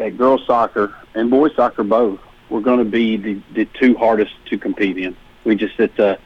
that 0.05 0.19
girls 0.19 0.45
soccer 0.47 0.95
and 1.15 1.31
boys 1.31 1.55
soccer 1.57 1.83
both 1.83 2.21
were 2.51 2.61
going 2.61 2.79
to 2.79 2.85
be 2.85 3.17
the, 3.17 3.41
the 3.55 3.65
two 3.65 3.97
hardest 3.97 4.35
to 4.47 4.59
compete 4.59 4.99
in. 4.99 5.17
We 5.45 5.57
just 5.57 5.79
it's 5.81 5.99
uh, 5.99 6.17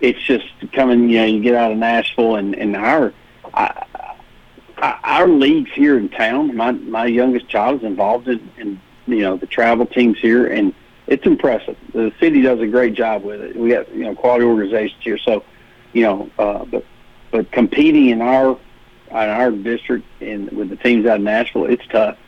it's 0.00 0.22
just 0.22 0.46
coming. 0.72 1.08
You 1.08 1.18
know, 1.18 1.24
you 1.24 1.40
get 1.40 1.54
out 1.54 1.72
of 1.72 1.78
Nashville 1.78 2.36
and 2.36 2.54
and 2.54 2.76
our 2.76 3.14
I, 3.54 3.86
I, 4.76 4.98
our 5.02 5.28
leagues 5.28 5.70
here 5.72 5.98
in 5.98 6.10
town. 6.10 6.54
My 6.54 6.72
my 6.72 7.06
youngest 7.06 7.48
child 7.48 7.80
is 7.80 7.86
involved 7.86 8.28
in, 8.28 8.50
in 8.58 8.80
you 9.06 9.22
know 9.22 9.36
the 9.36 9.46
travel 9.46 9.86
teams 9.86 10.18
here, 10.18 10.46
and 10.46 10.74
it's 11.06 11.24
impressive. 11.24 11.76
The 11.92 12.12
city 12.20 12.42
does 12.42 12.60
a 12.60 12.66
great 12.66 12.94
job 12.94 13.24
with 13.24 13.40
it. 13.40 13.56
We 13.56 13.70
have 13.70 13.88
you 13.88 14.04
know 14.04 14.14
quality 14.14 14.44
organizations 14.44 15.02
here, 15.02 15.18
so 15.18 15.44
you 15.94 16.02
know, 16.02 16.30
uh, 16.38 16.64
but 16.66 16.84
but 17.30 17.50
competing 17.52 18.10
in 18.10 18.20
our 18.20 18.58
in 19.10 19.16
our 19.16 19.50
district 19.50 20.06
and 20.20 20.50
with 20.52 20.68
the 20.68 20.76
teams 20.76 21.06
out 21.06 21.16
of 21.16 21.22
Nashville, 21.22 21.66
it's 21.66 21.86
tough 21.86 22.18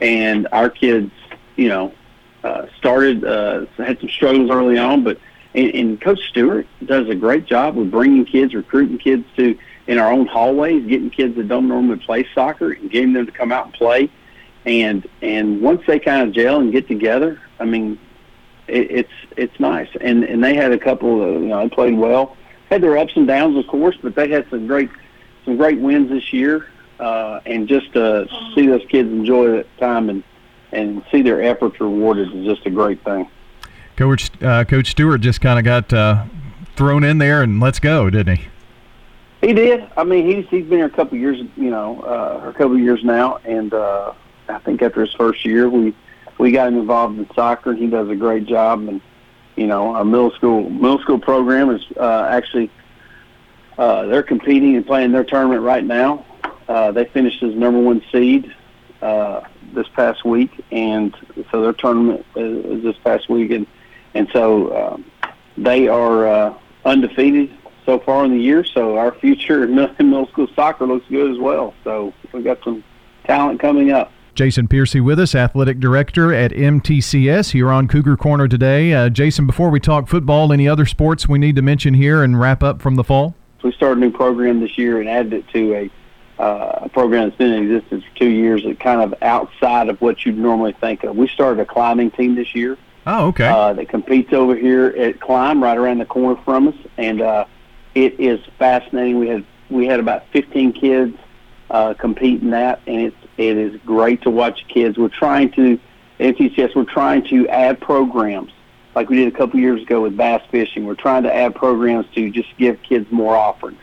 and 0.00 0.48
our 0.52 0.70
kids, 0.70 1.12
you 1.56 1.68
know, 1.68 1.92
uh, 2.44 2.66
started 2.78 3.24
uh, 3.24 3.66
had 3.76 4.00
some 4.00 4.08
struggles 4.08 4.50
early 4.50 4.78
on, 4.78 5.04
but 5.04 5.18
and, 5.54 5.74
and 5.74 6.00
Coach 6.00 6.20
Stewart 6.28 6.66
does 6.84 7.08
a 7.08 7.14
great 7.14 7.46
job 7.46 7.76
with 7.76 7.90
bringing 7.90 8.24
kids, 8.24 8.54
recruiting 8.54 8.98
kids 8.98 9.24
to 9.36 9.56
in 9.86 9.98
our 9.98 10.12
own 10.12 10.26
hallways, 10.26 10.86
getting 10.86 11.10
kids 11.10 11.36
that 11.36 11.48
don't 11.48 11.68
normally 11.68 11.98
play 11.98 12.26
soccer 12.34 12.72
and 12.72 12.90
getting 12.90 13.12
them 13.12 13.26
to 13.26 13.32
come 13.32 13.52
out 13.52 13.66
and 13.66 13.74
play. 13.74 14.10
And 14.64 15.06
and 15.20 15.60
once 15.60 15.82
they 15.86 15.98
kind 15.98 16.26
of 16.26 16.34
gel 16.34 16.60
and 16.60 16.72
get 16.72 16.88
together, 16.88 17.40
I 17.58 17.64
mean, 17.64 17.98
it, 18.68 18.90
it's 18.90 19.12
it's 19.36 19.60
nice. 19.60 19.88
And 20.00 20.24
and 20.24 20.42
they 20.42 20.54
had 20.54 20.72
a 20.72 20.78
couple 20.78 21.22
of 21.22 21.42
you 21.42 21.48
know 21.48 21.62
they 21.62 21.68
played 21.68 21.96
well, 21.96 22.36
had 22.70 22.82
their 22.82 22.96
ups 22.96 23.12
and 23.16 23.26
downs 23.26 23.56
of 23.56 23.66
course, 23.66 23.96
but 24.02 24.14
they 24.14 24.28
had 24.28 24.48
some 24.50 24.66
great 24.66 24.90
some 25.44 25.56
great 25.56 25.80
wins 25.80 26.10
this 26.10 26.32
year 26.32 26.66
uh, 27.00 27.40
and 27.46 27.68
just 27.68 27.92
to 27.94 28.28
see 28.54 28.66
those 28.66 28.84
kids 28.88 29.10
enjoy 29.10 29.50
that 29.50 29.78
time 29.78 30.08
and 30.08 30.22
and 30.72 31.04
see 31.12 31.20
their 31.20 31.42
efforts 31.42 31.78
rewarded 31.80 32.34
is 32.34 32.46
just 32.46 32.66
a 32.66 32.70
great 32.70 33.02
thing. 33.04 33.28
Coach 33.96 34.30
uh, 34.42 34.64
Coach 34.64 34.90
Stewart 34.90 35.20
just 35.20 35.40
kind 35.40 35.58
of 35.58 35.64
got 35.64 35.92
uh, 35.92 36.24
thrown 36.76 37.04
in 37.04 37.18
there 37.18 37.42
and 37.42 37.60
let's 37.60 37.78
go, 37.78 38.08
didn't 38.10 38.38
he? 38.38 38.48
He 39.42 39.52
did. 39.52 39.88
I 39.96 40.04
mean, 40.04 40.26
he's 40.26 40.48
he's 40.48 40.64
been 40.64 40.78
here 40.78 40.86
a 40.86 40.90
couple 40.90 41.16
of 41.16 41.20
years, 41.20 41.38
you 41.56 41.70
know, 41.70 42.00
uh, 42.02 42.48
a 42.48 42.52
couple 42.52 42.74
of 42.74 42.80
years 42.80 43.02
now, 43.02 43.38
and 43.44 43.74
uh, 43.74 44.12
I 44.48 44.58
think 44.60 44.82
after 44.82 45.00
his 45.00 45.12
first 45.14 45.44
year, 45.44 45.68
we 45.68 45.94
we 46.38 46.52
got 46.52 46.68
him 46.68 46.78
involved 46.78 47.18
in 47.18 47.28
soccer, 47.34 47.70
and 47.70 47.78
he 47.78 47.88
does 47.88 48.08
a 48.08 48.16
great 48.16 48.46
job. 48.46 48.86
And 48.88 49.00
you 49.56 49.66
know, 49.66 49.94
our 49.94 50.04
middle 50.04 50.30
school 50.30 50.70
middle 50.70 51.00
school 51.00 51.18
program 51.18 51.70
is 51.70 51.82
uh, 51.96 52.28
actually 52.30 52.70
uh, 53.78 54.06
they're 54.06 54.22
competing 54.22 54.76
and 54.76 54.86
playing 54.86 55.12
their 55.12 55.24
tournament 55.24 55.62
right 55.62 55.84
now. 55.84 56.24
Uh, 56.68 56.92
they 56.92 57.04
finished 57.06 57.42
as 57.42 57.54
number 57.54 57.80
one 57.80 58.02
seed 58.10 58.54
uh, 59.00 59.42
this 59.74 59.88
past 59.88 60.24
week, 60.24 60.50
and 60.70 61.14
so 61.50 61.62
their 61.62 61.72
tournament 61.72 62.24
is, 62.36 62.64
is 62.64 62.82
this 62.82 62.96
past 63.04 63.28
week, 63.28 63.50
and 63.50 63.66
and 64.14 64.28
so 64.32 64.76
um, 64.76 65.04
they 65.56 65.88
are 65.88 66.26
uh, 66.26 66.54
undefeated 66.84 67.50
so 67.86 67.98
far 67.98 68.24
in 68.24 68.32
the 68.32 68.42
year. 68.42 68.64
So 68.64 68.96
our 68.96 69.12
future 69.12 69.64
in 69.64 69.74
middle 69.74 70.26
school 70.28 70.48
soccer 70.54 70.86
looks 70.86 71.06
good 71.08 71.30
as 71.30 71.38
well. 71.38 71.74
So 71.84 72.12
we've 72.32 72.44
got 72.44 72.62
some 72.62 72.84
talent 73.24 73.60
coming 73.60 73.90
up. 73.90 74.12
Jason 74.34 74.66
Piercy 74.66 74.98
with 74.98 75.20
us, 75.20 75.34
athletic 75.34 75.78
director 75.78 76.32
at 76.32 76.52
MTCS 76.52 77.50
here 77.50 77.70
on 77.70 77.86
Cougar 77.86 78.16
Corner 78.16 78.48
today. 78.48 78.94
Uh, 78.94 79.10
Jason, 79.10 79.46
before 79.46 79.68
we 79.68 79.78
talk 79.78 80.08
football, 80.08 80.52
any 80.54 80.66
other 80.66 80.86
sports 80.86 81.28
we 81.28 81.38
need 81.38 81.54
to 81.56 81.62
mention 81.62 81.92
here 81.92 82.22
and 82.22 82.40
wrap 82.40 82.62
up 82.62 82.80
from 82.80 82.94
the 82.94 83.04
fall? 83.04 83.34
We 83.62 83.72
started 83.72 83.98
a 83.98 84.00
new 84.00 84.10
program 84.10 84.60
this 84.60 84.78
year 84.78 85.00
and 85.00 85.08
added 85.08 85.34
it 85.34 85.48
to 85.50 85.74
a, 85.74 85.90
uh, 86.38 86.80
a 86.82 86.88
program 86.88 87.28
that's 87.28 87.36
been 87.36 87.52
in 87.52 87.70
existence 87.70 88.04
for 88.04 88.16
two 88.16 88.28
years, 88.28 88.62
that 88.64 88.80
kind 88.80 89.00
of 89.00 89.14
outside 89.22 89.88
of 89.88 90.00
what 90.00 90.24
you'd 90.24 90.38
normally 90.38 90.72
think 90.72 91.04
of. 91.04 91.16
We 91.16 91.28
started 91.28 91.60
a 91.60 91.66
climbing 91.66 92.10
team 92.10 92.34
this 92.34 92.54
year. 92.54 92.78
Oh, 93.06 93.28
okay. 93.28 93.48
Uh, 93.48 93.72
that 93.72 93.88
competes 93.88 94.32
over 94.32 94.54
here 94.54 94.86
at 94.86 95.20
Climb, 95.20 95.62
right 95.62 95.76
around 95.76 95.98
the 95.98 96.04
corner 96.04 96.40
from 96.44 96.68
us, 96.68 96.76
and 96.96 97.20
uh, 97.20 97.44
it 97.94 98.18
is 98.20 98.40
fascinating. 98.58 99.18
We 99.18 99.28
had 99.28 99.44
we 99.70 99.86
had 99.86 100.00
about 100.00 100.26
15 100.32 100.72
kids 100.72 101.16
uh, 101.70 101.94
compete 101.94 102.42
in 102.42 102.50
that, 102.50 102.80
and 102.86 103.00
it's 103.00 103.16
it 103.36 103.56
is 103.56 103.80
great 103.84 104.22
to 104.22 104.30
watch 104.30 104.66
kids. 104.68 104.98
We're 104.98 105.08
trying 105.08 105.50
to 105.52 105.80
at 106.22 106.36
MTCS, 106.36 106.74
we're 106.74 106.84
trying 106.84 107.24
to 107.24 107.48
add 107.48 107.80
programs 107.80 108.52
like 108.94 109.08
we 109.08 109.16
did 109.16 109.28
a 109.32 109.36
couple 109.36 109.58
years 109.58 109.82
ago 109.82 110.02
with 110.02 110.16
bass 110.16 110.42
fishing. 110.50 110.86
We're 110.86 110.94
trying 110.94 111.24
to 111.24 111.34
add 111.34 111.54
programs 111.54 112.06
to 112.14 112.30
just 112.30 112.56
give 112.58 112.80
kids 112.82 113.10
more 113.10 113.34
offerings, 113.34 113.80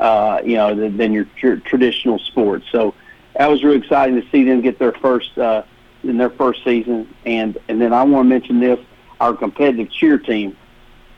uh, 0.00 0.40
you 0.44 0.56
know, 0.56 0.74
than, 0.74 1.12
your, 1.12 1.26
your 1.42 1.56
traditional 1.56 2.18
sports. 2.18 2.66
So 2.72 2.94
that 3.36 3.48
was 3.48 3.62
really 3.62 3.78
exciting 3.78 4.20
to 4.20 4.28
see 4.30 4.44
them 4.44 4.62
get 4.62 4.78
their 4.78 4.92
first 4.92 5.36
uh, 5.38 5.62
in 6.02 6.16
their 6.16 6.30
first 6.30 6.64
season. 6.64 7.14
And 7.26 7.58
and 7.68 7.80
then 7.80 7.92
I 7.92 8.02
want 8.02 8.24
to 8.24 8.28
mention 8.28 8.60
this: 8.60 8.80
our 9.20 9.34
competitive 9.34 9.92
cheer 9.92 10.18
team, 10.18 10.56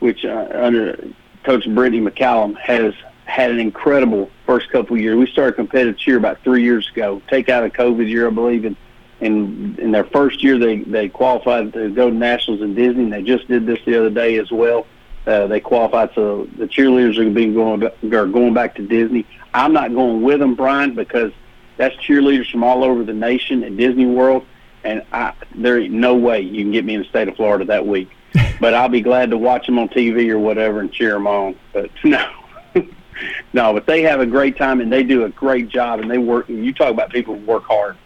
which 0.01 0.25
uh, 0.25 0.49
under 0.53 1.09
Coach 1.45 1.65
Brittany 1.73 2.03
McCallum 2.03 2.59
has 2.59 2.93
had 3.25 3.53
an 3.53 3.61
incredible 3.61 4.31
first 4.45 4.69
couple 4.71 4.99
years. 4.99 5.17
We 5.17 5.27
started 5.27 5.55
competitive 5.55 5.97
cheer 5.97 6.17
about 6.17 6.43
three 6.43 6.65
years 6.65 6.91
ago. 6.91 7.23
Take 7.29 7.49
out 7.49 7.65
a 7.65 7.71
COVID 7.71 8.09
year, 8.09 8.27
I 8.27 8.31
believe, 8.31 8.65
and 8.65 8.77
in 9.21 9.79
in 9.79 9.93
their 9.93 10.05
first 10.05 10.43
year 10.43 10.59
they 10.59 10.79
they 10.79 11.09
qualified 11.09 11.73
to 11.75 11.89
go 11.91 12.11
to 12.11 12.17
nationals 12.17 12.61
in 12.63 12.75
Disney. 12.75 13.05
And 13.05 13.13
they 13.13 13.23
just 13.23 13.47
did 13.47 13.65
this 13.65 13.79
the 13.87 13.97
other 13.97 14.11
day 14.11 14.39
as 14.39 14.51
well. 14.51 14.87
Uh, 15.27 15.47
they 15.47 15.61
qualified, 15.61 16.11
so 16.15 16.49
the 16.57 16.67
cheerleaders 16.67 17.17
are 17.17 17.31
being 17.31 17.55
going 17.55 17.85
are 17.85 18.27
going 18.27 18.55
back 18.55 18.75
to 18.75 18.83
Disney. 18.83 19.25
I'm 19.55 19.73
not 19.73 19.95
going 19.95 20.23
with 20.23 20.41
them, 20.41 20.57
Brian, 20.57 20.95
because 20.95 21.33
that's 21.77 21.95
cheerleaders 21.97 22.51
from 22.51 22.65
all 22.65 22.83
over 22.83 23.05
the 23.05 23.13
nation 23.13 23.63
at 23.63 23.77
Disney 23.77 24.07
World, 24.07 24.45
and 24.83 25.05
I, 25.13 25.33
there 25.55 25.79
ain't 25.79 25.93
no 25.93 26.17
way 26.17 26.41
you 26.41 26.65
can 26.65 26.73
get 26.73 26.85
me 26.85 26.95
in 26.95 27.03
the 27.03 27.09
state 27.09 27.29
of 27.29 27.37
Florida 27.37 27.65
that 27.67 27.87
week. 27.87 28.11
but 28.61 28.75
I'll 28.75 28.89
be 28.89 29.01
glad 29.01 29.31
to 29.31 29.39
watch 29.39 29.67
them 29.67 29.79
on 29.79 29.89
TV 29.89 30.31
or 30.31 30.39
whatever 30.39 30.81
and 30.81 30.93
cheer 30.93 31.13
them 31.13 31.27
on. 31.27 31.55
But 31.73 31.91
no, 32.05 32.27
no, 33.53 33.73
but 33.73 33.87
they 33.87 34.03
have 34.03 34.21
a 34.21 34.27
great 34.27 34.57
time 34.57 34.81
and 34.81 34.93
they 34.93 35.03
do 35.03 35.25
a 35.25 35.29
great 35.29 35.69
job 35.69 36.01
and 36.01 36.11
they 36.11 36.19
work. 36.19 36.49
You 36.49 36.73
talk 36.73 36.91
about 36.91 37.11
people 37.11 37.39
who 37.39 37.45
work 37.45 37.65
hard. 37.65 37.97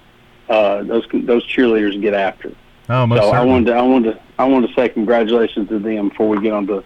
Uh, 0.48 0.82
those 0.82 1.06
those 1.12 1.46
cheerleaders 1.46 2.00
get 2.00 2.14
after. 2.14 2.52
Oh, 2.88 3.06
most 3.06 3.20
so 3.20 3.28
I 3.28 3.32
certainly. 3.32 3.50
wanted 3.50 3.66
to, 3.66 3.74
I 3.74 3.82
wanted 3.82 4.12
to, 4.12 4.20
I 4.38 4.44
wanted 4.44 4.68
to 4.68 4.74
say 4.74 4.88
congratulations 4.88 5.68
to 5.68 5.78
them 5.78 6.08
before 6.08 6.28
we 6.28 6.40
get 6.40 6.52
on 6.52 6.66
to 6.68 6.84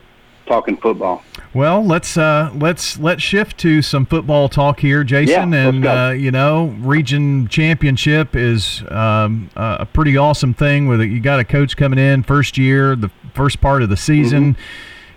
talking 0.51 0.77
football. 0.77 1.23
Well, 1.55 1.85
let's 1.85 2.17
uh, 2.17 2.51
let's 2.55 2.99
let's 2.99 3.23
shift 3.23 3.59
to 3.59 3.83
some 3.83 4.05
football 4.05 4.49
talk 4.49 4.81
here, 4.81 5.05
Jason. 5.05 5.53
Yeah, 5.53 5.69
and 5.69 5.87
uh, 5.87 6.13
you 6.17 6.31
know, 6.31 6.77
region 6.81 7.49
championship 7.49 8.35
is 8.35 8.83
um, 8.89 9.51
uh, 9.57 9.79
a 9.81 9.87
pretty 9.87 10.17
awesome 10.17 10.53
thing. 10.53 10.89
With 10.89 11.01
you 11.01 11.21
got 11.21 11.41
a 11.41 11.45
coach 11.45 11.77
coming 11.77 11.99
in 11.99 12.25
first 12.25 12.59
year, 12.59 12.97
the 12.97 13.11
first 13.33 13.61
part 13.61 13.83
of 13.83 13.89
the 13.89 13.97
season. 13.97 14.57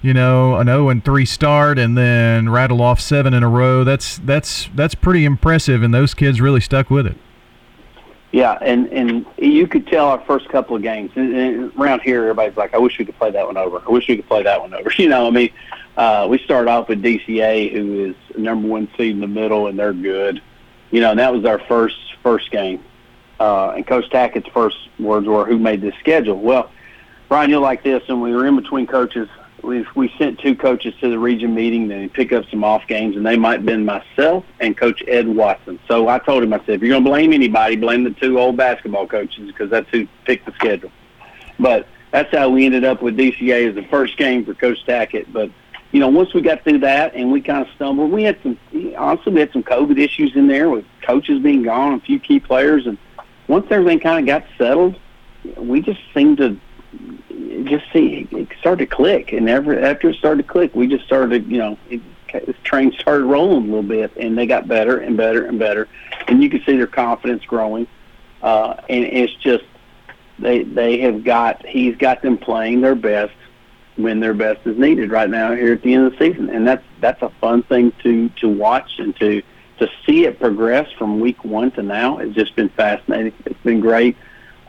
You 0.04 0.14
know, 0.14 0.58
an 0.58 0.68
0 0.68 0.90
and 0.90 1.06
3 1.06 1.26
start, 1.26 1.80
and 1.80 1.98
then 1.98 2.50
rattle 2.50 2.82
off 2.82 3.00
seven 3.00 3.34
in 3.34 3.42
a 3.42 3.48
row. 3.48 3.86
That's 3.86 4.18
that's 4.18 4.70
that's 4.76 4.96
pretty 4.96 5.24
impressive, 5.24 5.82
and 5.82 5.94
those 5.94 6.14
kids 6.14 6.42
really 6.42 6.60
stuck 6.60 6.90
with 6.90 7.08
it. 7.08 7.16
Yeah, 8.34 8.58
and 8.62 8.88
and 8.88 9.28
you 9.38 9.68
could 9.68 9.86
tell 9.86 10.08
our 10.08 10.20
first 10.26 10.50
couple 10.50 10.76
of 10.76 10.82
games 10.82 11.12
and, 11.14 11.36
and 11.36 11.72
around 11.78 12.02
here, 12.02 12.22
everybody's 12.24 12.58
like, 12.58 12.74
"I 12.74 12.80
wish 12.80 12.98
we 12.98 13.06
could 13.06 13.18
play 13.20 13.30
that 13.30 13.46
one 13.46 13.58
over. 13.58 13.80
I 13.88 13.92
wish 13.92 14.08
we 14.08 14.16
could 14.16 14.28
play 14.28 14.42
that 14.42 14.60
one 14.60 14.74
over." 14.74 14.92
You 14.98 15.08
know, 15.08 15.28
I 15.28 15.30
mean, 15.30 15.52
uh, 15.96 16.26
we 16.28 16.40
started 16.40 16.68
off 16.68 16.90
with 16.90 17.04
DCA, 17.04 17.72
who 17.72 18.06
is 18.06 18.16
number 18.36 18.68
one 18.68 18.90
seed 18.98 19.12
in 19.12 19.22
the 19.22 19.28
middle, 19.28 19.68
and 19.68 19.78
they're 19.78 19.94
good. 19.94 20.42
You 20.90 21.02
know, 21.02 21.12
and 21.12 21.20
that 21.20 21.32
was 21.32 21.46
our 21.46 21.60
first 21.60 21.96
first 22.24 22.50
game. 22.50 22.84
Uh, 23.40 23.74
and 23.76 23.86
Coach 23.86 24.10
Tackett's 24.10 24.50
first 24.52 24.78
words 24.98 25.28
were, 25.28 25.46
"Who 25.46 25.60
made 25.60 25.82
this 25.82 25.94
schedule?" 26.00 26.40
Well, 26.40 26.72
Brian, 27.30 27.52
you'll 27.52 27.62
like 27.62 27.84
this. 27.84 28.02
And 28.08 28.20
we 28.20 28.34
were 28.34 28.48
in 28.48 28.56
between 28.56 28.88
coaches. 28.88 29.30
We 29.64 29.86
we 29.96 30.14
sent 30.18 30.40
two 30.40 30.56
coaches 30.56 30.94
to 31.00 31.10
the 31.10 31.18
region 31.18 31.56
meeting 31.56 31.88
to 31.90 32.10
pick 32.10 32.34
up 32.34 32.44
some 32.52 32.64
off 32.64 32.86
games, 32.88 33.16
and 33.16 33.26
they 33.26 33.38
might 33.38 33.60
have 33.60 33.66
been 33.66 33.86
myself 33.86 34.44
and 34.60 34.76
Coach 34.76 35.02
Ed 35.08 35.28
Watson. 35.28 35.80
So 35.88 36.10
I 36.10 36.20
told 36.20 36.44
him, 36.44 36.54
I 36.54 36.60
said, 36.60 36.76
if 36.76 36.82
you're 36.82 36.90
going 36.90 37.04
to 37.04 37.10
blame 37.10 37.32
anybody, 37.32 37.78
blame 37.78 38.04
the 38.04 38.12
two 38.12 38.38
old 38.40 38.58
basketball 38.58 39.08
coaches 39.08 39.48
because 39.48 39.70
that's 39.70 39.90
who 39.90 40.06
picked 40.26 40.46
the 40.46 40.52
schedule. 40.54 40.92
But 41.60 41.88
that's 42.12 42.30
how 42.36 42.50
we 42.50 42.66
ended 42.66 42.84
up 42.84 43.02
with 43.02 43.18
DCA 43.18 43.70
as 43.70 43.76
the 43.76 43.84
first 43.90 44.18
game 44.18 44.44
for 44.44 44.54
Coach 44.54 44.80
Tackett. 44.86 45.32
But 45.32 45.50
you 45.94 46.00
know, 46.00 46.10
once 46.10 46.34
we 46.34 46.42
got 46.42 46.64
through 46.64 46.80
that 46.80 47.16
and 47.16 47.32
we 47.32 47.40
kind 47.40 47.66
of 47.66 47.74
stumbled, 47.76 48.12
we 48.12 48.24
had 48.24 48.38
some 48.44 48.60
honestly 48.98 49.32
we 49.32 49.40
had 49.40 49.54
some 49.54 49.64
COVID 49.64 49.98
issues 49.98 50.36
in 50.36 50.48
there 50.48 50.70
with 50.70 50.86
coaches 51.04 51.42
being 51.42 51.64
gone, 51.64 51.94
a 51.94 52.00
few 52.02 52.20
key 52.20 52.40
players, 52.40 52.86
and 52.86 52.98
once 53.48 53.68
everything 53.70 54.00
kind 54.00 54.20
of 54.20 54.26
got 54.26 54.46
settled, 54.58 55.00
we 55.58 55.82
just 55.82 56.00
seemed 56.14 56.38
to 56.38 56.60
just 57.64 57.86
see 57.92 58.28
it 58.32 58.48
started 58.60 58.90
to 58.90 58.96
click, 58.96 59.34
and 59.34 59.50
ever 59.50 59.80
after 59.80 60.10
it 60.10 60.16
started 60.16 60.46
to 60.46 60.52
click, 60.52 60.76
we 60.76 60.88
just 60.88 61.06
started, 61.06 61.46
you 61.48 61.58
know, 61.58 61.78
it, 61.90 62.02
this 62.34 62.56
train 62.64 62.92
started 63.00 63.26
rolling 63.26 63.64
a 63.64 63.66
little 63.66 63.84
bit, 63.84 64.16
and 64.18 64.38
they 64.38 64.46
got 64.46 64.68
better 64.68 64.98
and 64.98 65.16
better 65.16 65.46
and 65.46 65.60
better, 65.60 65.88
and 66.28 66.42
you 66.42 66.50
could 66.50 66.64
see 66.66 66.76
their 66.76 66.88
confidence 66.88 67.46
growing, 67.46 67.88
uh, 68.42 68.76
and 68.90 69.06
it's 69.06 69.34
just 69.36 69.66
they 70.40 70.64
they 70.64 71.00
have 71.00 71.24
got 71.24 71.66
he's 71.66 71.96
got 71.98 72.22
them 72.22 72.38
playing 72.38 72.82
their 72.82 72.96
best 72.96 73.34
when 73.96 74.20
their 74.20 74.34
best 74.34 74.66
is 74.66 74.78
needed 74.78 75.12
right 75.12 75.30
now 75.30 75.54
here 75.54 75.74
at 75.74 75.82
the 75.84 75.94
end 75.94 76.08
of 76.08 76.14
the 76.14 76.18
season, 76.18 76.50
and 76.50 76.68
that's 76.68 76.84
that's 77.00 77.22
a 77.22 77.30
fun 77.42 77.64
thing 77.64 77.94
to 78.02 78.30
to 78.30 78.50
watch 78.50 79.00
and 79.00 79.16
to 79.18 79.42
to 79.78 79.88
see 80.06 80.26
it 80.26 80.40
progress 80.40 80.92
from 80.98 81.20
week 81.20 81.44
one 81.44 81.72
to 81.72 81.84
now. 81.84 82.18
It's 82.18 82.36
just 82.36 82.56
been 82.56 82.70
fascinating. 82.70 83.34
It's 83.46 83.62
been 83.64 83.80
great. 83.80 84.16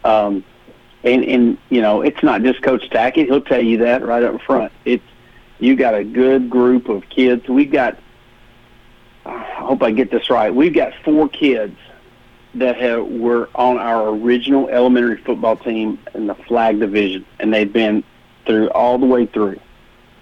Um, 0.03 0.45
and 1.05 1.25
and 1.25 1.59
you 1.69 1.81
know 1.81 2.03
it's 2.03 2.23
not 2.23 2.43
just 2.43 2.63
Coach 2.63 2.89
Tackett. 2.91 3.27
He'll 3.27 3.41
tell 3.41 3.63
you 3.63 3.79
that 3.79 4.05
right 4.05 4.23
up 4.23 4.41
front. 4.43 4.73
It's 4.85 5.05
you 5.61 5.77
got 5.77 5.95
a 5.95 6.03
good 6.03 6.51
group 6.51 6.89
of 6.89 7.09
kids. 7.09 7.49
We've 7.49 7.71
got. 7.71 7.99
I 9.27 9.39
hope 9.59 9.83
I 9.83 9.91
get 9.91 10.11
this 10.11 10.29
right. 10.29 10.55
We've 10.55 10.75
got 10.75 10.93
four 11.05 11.29
kids 11.29 11.79
that 12.57 12.77
have 12.77 13.07
were 13.07 13.49
on 13.55 13.79
our 13.79 14.09
original 14.09 14.69
elementary 14.69 15.17
football 15.23 15.57
team 15.57 15.99
in 16.15 16.27
the 16.27 16.35
flag 16.35 16.81
division, 16.81 17.25
and 17.39 17.53
they've 17.53 17.73
been 17.73 18.05
through 18.47 18.71
all 18.71 18.99
the 18.99 19.07
way 19.07 19.27
through. 19.27 19.61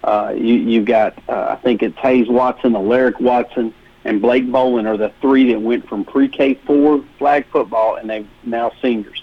Uh, 0.03 0.33
you 0.35 0.55
you've 0.55 0.85
got 0.85 1.17
uh, 1.29 1.47
I 1.49 1.55
think 1.57 1.81
it's 1.81 1.97
Hayes 1.97 2.27
Watson, 2.27 2.75
Alaric 2.75 3.19
Watson, 3.19 3.73
and 4.03 4.21
Blake 4.21 4.45
Bolin 4.45 4.85
are 4.85 4.97
the 4.97 5.13
three 5.21 5.51
that 5.51 5.61
went 5.61 5.87
from 5.87 6.03
pre-K 6.03 6.55
four 6.65 7.03
flag 7.17 7.45
football, 7.47 7.95
and 7.95 8.09
they're 8.09 8.25
now 8.43 8.71
seniors 8.81 9.22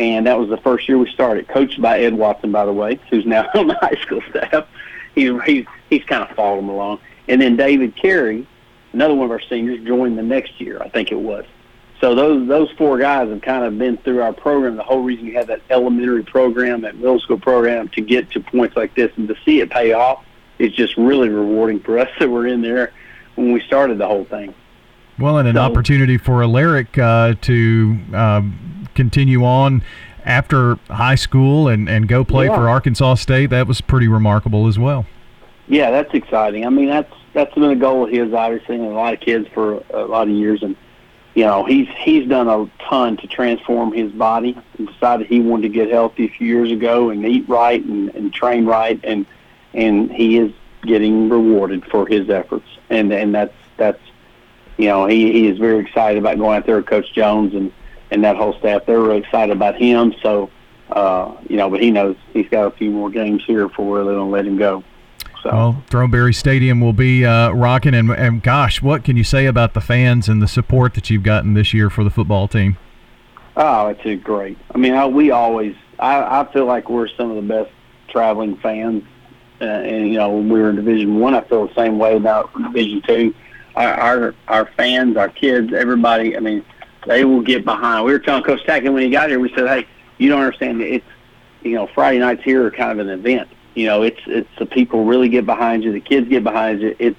and 0.00 0.26
that 0.26 0.38
was 0.38 0.48
the 0.48 0.56
first 0.56 0.88
year 0.88 0.98
we 0.98 1.10
started. 1.10 1.46
Coached 1.48 1.80
by 1.80 2.00
Ed 2.00 2.14
Watson, 2.14 2.50
by 2.50 2.64
the 2.64 2.72
way, 2.72 2.98
who's 3.10 3.26
now 3.26 3.48
on 3.54 3.66
the 3.66 3.74
high 3.74 4.00
school 4.00 4.22
staff. 4.30 4.66
He's 5.14 5.32
he's 5.44 5.66
he's 5.88 6.04
kind 6.04 6.22
of 6.22 6.34
followed 6.34 6.60
him 6.60 6.68
along. 6.68 7.00
And 7.28 7.40
then 7.40 7.56
David 7.56 7.94
Carey, 7.96 8.46
another 8.92 9.14
one 9.14 9.26
of 9.26 9.30
our 9.30 9.40
seniors, 9.40 9.84
joined 9.86 10.18
the 10.18 10.22
next 10.22 10.60
year, 10.60 10.80
I 10.80 10.88
think 10.88 11.12
it 11.12 11.20
was. 11.20 11.44
So 12.00 12.14
those 12.14 12.48
those 12.48 12.70
four 12.72 12.98
guys 12.98 13.28
have 13.28 13.42
kind 13.42 13.64
of 13.64 13.76
been 13.78 13.98
through 13.98 14.22
our 14.22 14.32
program. 14.32 14.76
The 14.76 14.82
whole 14.82 15.02
reason 15.02 15.26
you 15.26 15.34
have 15.34 15.48
that 15.48 15.60
elementary 15.68 16.22
program, 16.22 16.80
that 16.82 16.96
middle 16.96 17.20
school 17.20 17.38
program, 17.38 17.88
to 17.90 18.00
get 18.00 18.30
to 18.32 18.40
points 18.40 18.76
like 18.76 18.94
this 18.94 19.12
and 19.16 19.28
to 19.28 19.36
see 19.44 19.60
it 19.60 19.70
pay 19.70 19.92
off 19.92 20.24
is 20.58 20.72
just 20.72 20.96
really 20.96 21.28
rewarding 21.28 21.80
for 21.80 21.98
us 21.98 22.08
that 22.18 22.28
we 22.28 22.34
were 22.34 22.46
in 22.46 22.62
there 22.62 22.92
when 23.34 23.52
we 23.52 23.60
started 23.60 23.98
the 23.98 24.06
whole 24.06 24.24
thing. 24.24 24.54
Well, 25.20 25.38
and 25.38 25.46
an 25.48 25.56
So- 25.56 25.60
opportunity 25.62 26.16
for 26.16 26.42
Alaric 26.42 26.96
uh, 26.98 27.34
to 27.42 27.98
um, 28.14 28.86
continue 28.94 29.44
on 29.44 29.82
after 30.24 30.78
high 30.88 31.14
school 31.14 31.68
and, 31.68 31.88
and 31.88 32.08
go 32.08 32.24
play 32.24 32.46
Yeah. 32.46 32.56
for 32.56 32.68
Arkansas 32.68 33.14
State. 33.14 33.50
That 33.50 33.66
was 33.66 33.80
pretty 33.80 34.08
remarkable 34.08 34.66
as 34.66 34.78
well. 34.78 35.06
Yeah, 35.68 35.90
that's 35.90 36.12
exciting. 36.14 36.66
I 36.66 36.70
mean, 36.70 36.88
that's 36.88 37.12
that's 37.32 37.54
been 37.54 37.64
a 37.70 37.76
goal 37.76 38.04
of 38.04 38.10
his, 38.10 38.32
obviously, 38.32 38.74
and 38.76 38.86
a 38.86 38.88
lot 38.88 39.14
of 39.14 39.20
kids 39.20 39.46
for 39.54 39.84
a 39.94 40.04
lot 40.04 40.26
of 40.28 40.34
years. 40.34 40.62
And 40.62 40.74
you 41.34 41.44
know, 41.44 41.64
he's 41.64 41.86
he's 41.98 42.28
done 42.28 42.48
a 42.48 42.68
ton 42.88 43.16
to 43.18 43.26
transform 43.28 43.92
his 43.92 44.10
body 44.10 44.58
and 44.78 44.88
decided 44.88 45.28
he 45.28 45.38
wanted 45.40 45.62
to 45.62 45.68
get 45.68 45.90
healthy 45.90 46.24
a 46.24 46.28
few 46.28 46.46
years 46.48 46.72
ago 46.72 47.10
and 47.10 47.24
eat 47.24 47.48
right 47.48 47.84
and, 47.84 48.12
and 48.16 48.32
train 48.34 48.66
right 48.66 48.98
and 49.04 49.26
and 49.74 50.10
he 50.10 50.38
is 50.38 50.50
getting 50.82 51.28
rewarded 51.28 51.84
for 51.84 52.04
his 52.06 52.28
efforts 52.30 52.66
and 52.88 53.12
and 53.12 53.32
that's 53.32 53.54
that's 53.76 54.00
you 54.80 54.88
know 54.88 55.06
he, 55.06 55.32
he 55.32 55.48
is 55.48 55.58
very 55.58 55.78
excited 55.78 56.18
about 56.18 56.38
going 56.38 56.56
out 56.56 56.66
there 56.66 56.76
with 56.76 56.86
Coach 56.86 57.12
Jones 57.12 57.54
and 57.54 57.72
and 58.10 58.24
that 58.24 58.36
whole 58.36 58.58
staff. 58.58 58.86
They're 58.86 59.00
really 59.00 59.18
excited 59.18 59.54
about 59.54 59.76
him. 59.76 60.14
So 60.22 60.50
uh, 60.92 61.36
you 61.48 61.56
know, 61.56 61.70
but 61.70 61.80
he 61.80 61.90
knows 61.90 62.16
he's 62.32 62.48
got 62.48 62.66
a 62.66 62.70
few 62.72 62.90
more 62.90 63.10
games 63.10 63.42
here 63.46 63.68
before 63.68 64.04
they're 64.04 64.14
going 64.14 64.26
to 64.26 64.32
let 64.32 64.46
him 64.46 64.56
go. 64.56 64.82
So. 65.42 65.50
Well, 65.50 65.84
Throneberry 65.88 66.34
Stadium 66.34 66.80
will 66.80 66.92
be 66.92 67.24
uh, 67.24 67.52
rocking, 67.52 67.94
and, 67.94 68.10
and 68.10 68.42
gosh, 68.42 68.82
what 68.82 69.04
can 69.04 69.16
you 69.16 69.24
say 69.24 69.46
about 69.46 69.72
the 69.72 69.80
fans 69.80 70.28
and 70.28 70.42
the 70.42 70.48
support 70.48 70.92
that 70.94 71.08
you've 71.08 71.22
gotten 71.22 71.54
this 71.54 71.72
year 71.72 71.88
for 71.88 72.04
the 72.04 72.10
football 72.10 72.46
team? 72.46 72.76
Oh, 73.56 73.86
it's 73.86 74.22
great. 74.22 74.58
I 74.74 74.78
mean, 74.78 74.92
I, 74.92 75.06
we 75.06 75.30
always, 75.30 75.74
I, 75.98 76.40
I 76.40 76.52
feel 76.52 76.66
like 76.66 76.90
we're 76.90 77.08
some 77.08 77.30
of 77.30 77.36
the 77.36 77.42
best 77.42 77.70
traveling 78.08 78.56
fans, 78.58 79.02
uh, 79.62 79.64
and 79.64 80.08
you 80.08 80.18
know, 80.18 80.30
when 80.30 80.50
we 80.50 80.60
were 80.60 80.70
in 80.70 80.76
Division 80.76 81.18
One, 81.18 81.34
I, 81.34 81.38
I 81.38 81.48
feel 81.48 81.68
the 81.68 81.74
same 81.74 81.98
way 81.98 82.16
about 82.16 82.52
Division 82.54 83.00
Two. 83.06 83.34
Our, 83.76 83.92
our 83.92 84.34
our 84.48 84.66
fans, 84.76 85.16
our 85.16 85.28
kids, 85.28 85.72
everybody. 85.72 86.36
I 86.36 86.40
mean, 86.40 86.64
they 87.06 87.24
will 87.24 87.42
get 87.42 87.64
behind. 87.64 88.04
We 88.04 88.12
were 88.12 88.18
telling 88.18 88.42
Coach 88.42 88.64
Tackett 88.64 88.92
when 88.92 89.02
he 89.02 89.10
got 89.10 89.28
here, 89.28 89.40
we 89.40 89.52
said, 89.54 89.68
"Hey, 89.68 89.86
you 90.18 90.28
don't 90.28 90.40
understand. 90.42 90.80
It's 90.82 91.06
you 91.62 91.74
know, 91.74 91.86
Friday 91.88 92.18
nights 92.18 92.42
here 92.42 92.66
are 92.66 92.70
kind 92.70 92.98
of 92.98 93.06
an 93.06 93.12
event 93.12 93.48
you 93.74 93.86
know, 93.86 94.02
it's 94.02 94.20
it's 94.26 94.48
the 94.58 94.66
people 94.66 95.04
really 95.04 95.28
get 95.28 95.46
behind 95.46 95.84
you. 95.84 95.92
The 95.92 96.00
kids 96.00 96.28
get 96.28 96.42
behind 96.42 96.82
you. 96.82 96.96
It's 96.98 97.18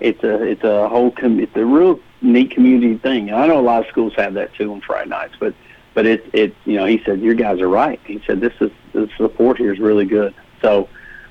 it's 0.00 0.22
a 0.24 0.42
it's 0.42 0.64
a 0.64 0.88
whole 0.88 1.10
com- 1.10 1.40
it's 1.40 1.54
a 1.56 1.64
real 1.64 2.00
neat 2.20 2.50
community 2.50 2.98
thing. 2.98 3.30
And 3.30 3.38
I 3.38 3.46
know 3.46 3.60
a 3.60 3.62
lot 3.62 3.82
of 3.82 3.88
schools 3.88 4.12
have 4.16 4.34
that 4.34 4.52
too 4.54 4.72
on 4.72 4.80
Friday 4.80 5.10
nights, 5.10 5.34
but 5.38 5.54
but 5.94 6.04
it's 6.04 6.26
it 6.32 6.54
you 6.64 6.74
know 6.74 6.86
he 6.86 7.00
said 7.04 7.20
your 7.20 7.34
guys 7.34 7.60
are 7.60 7.68
right. 7.68 8.00
He 8.04 8.20
said 8.26 8.40
this 8.40 8.54
is 8.60 8.70
the 8.92 9.08
support 9.16 9.58
here 9.58 9.72
is 9.72 9.78
really 9.78 10.06
good. 10.06 10.34
So 10.60 10.88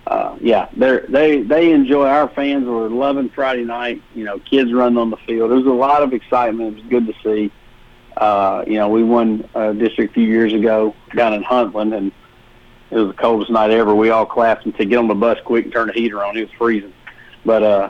uh, 0.08 0.38
yeah, 0.40 0.70
they 0.76 1.00
they 1.10 1.42
they 1.42 1.72
enjoy 1.72 2.06
our 2.08 2.30
fans 2.30 2.68
are 2.68 2.90
loving 2.90 3.30
Friday 3.30 3.64
night. 3.64 4.02
You 4.14 4.26
know, 4.26 4.40
kids 4.40 4.72
running 4.72 4.98
on 4.98 5.10
the 5.10 5.18
field. 5.18 5.52
There's 5.52 5.66
a 5.66 5.70
lot 5.70 6.04
of 6.04 6.14
excitement. 6.14 6.78
It 6.78 6.84
was 6.84 6.90
good 6.90 7.08
to 7.08 7.14
see. 7.24 7.52
Uh, 8.16 8.64
you 8.68 8.76
know, 8.76 8.88
we 8.90 9.04
won 9.04 9.50
a 9.56 9.74
district 9.74 10.12
a 10.12 10.14
few 10.14 10.28
years 10.28 10.54
ago 10.54 10.96
down 11.16 11.34
in 11.34 11.44
Huntland, 11.44 11.96
and 11.96 12.12
it 12.92 12.96
was 12.96 13.08
the 13.08 13.14
coldest 13.22 13.52
night 13.52 13.72
ever. 13.72 13.96
We 13.96 14.12
all 14.12 14.28
clapped 14.28 14.66
and 14.66 14.76
said, 14.78 14.90
"Get 14.90 15.00
on 15.00 15.08
the 15.08 15.16
bus 15.16 15.40
quick 15.44 15.66
and 15.66 15.74
turn 15.74 15.88
the 15.88 15.94
heater 15.94 16.24
on." 16.24 16.38
It 16.38 16.42
was 16.42 16.52
freezing, 16.58 16.94
but 17.44 17.64
uh, 17.64 17.90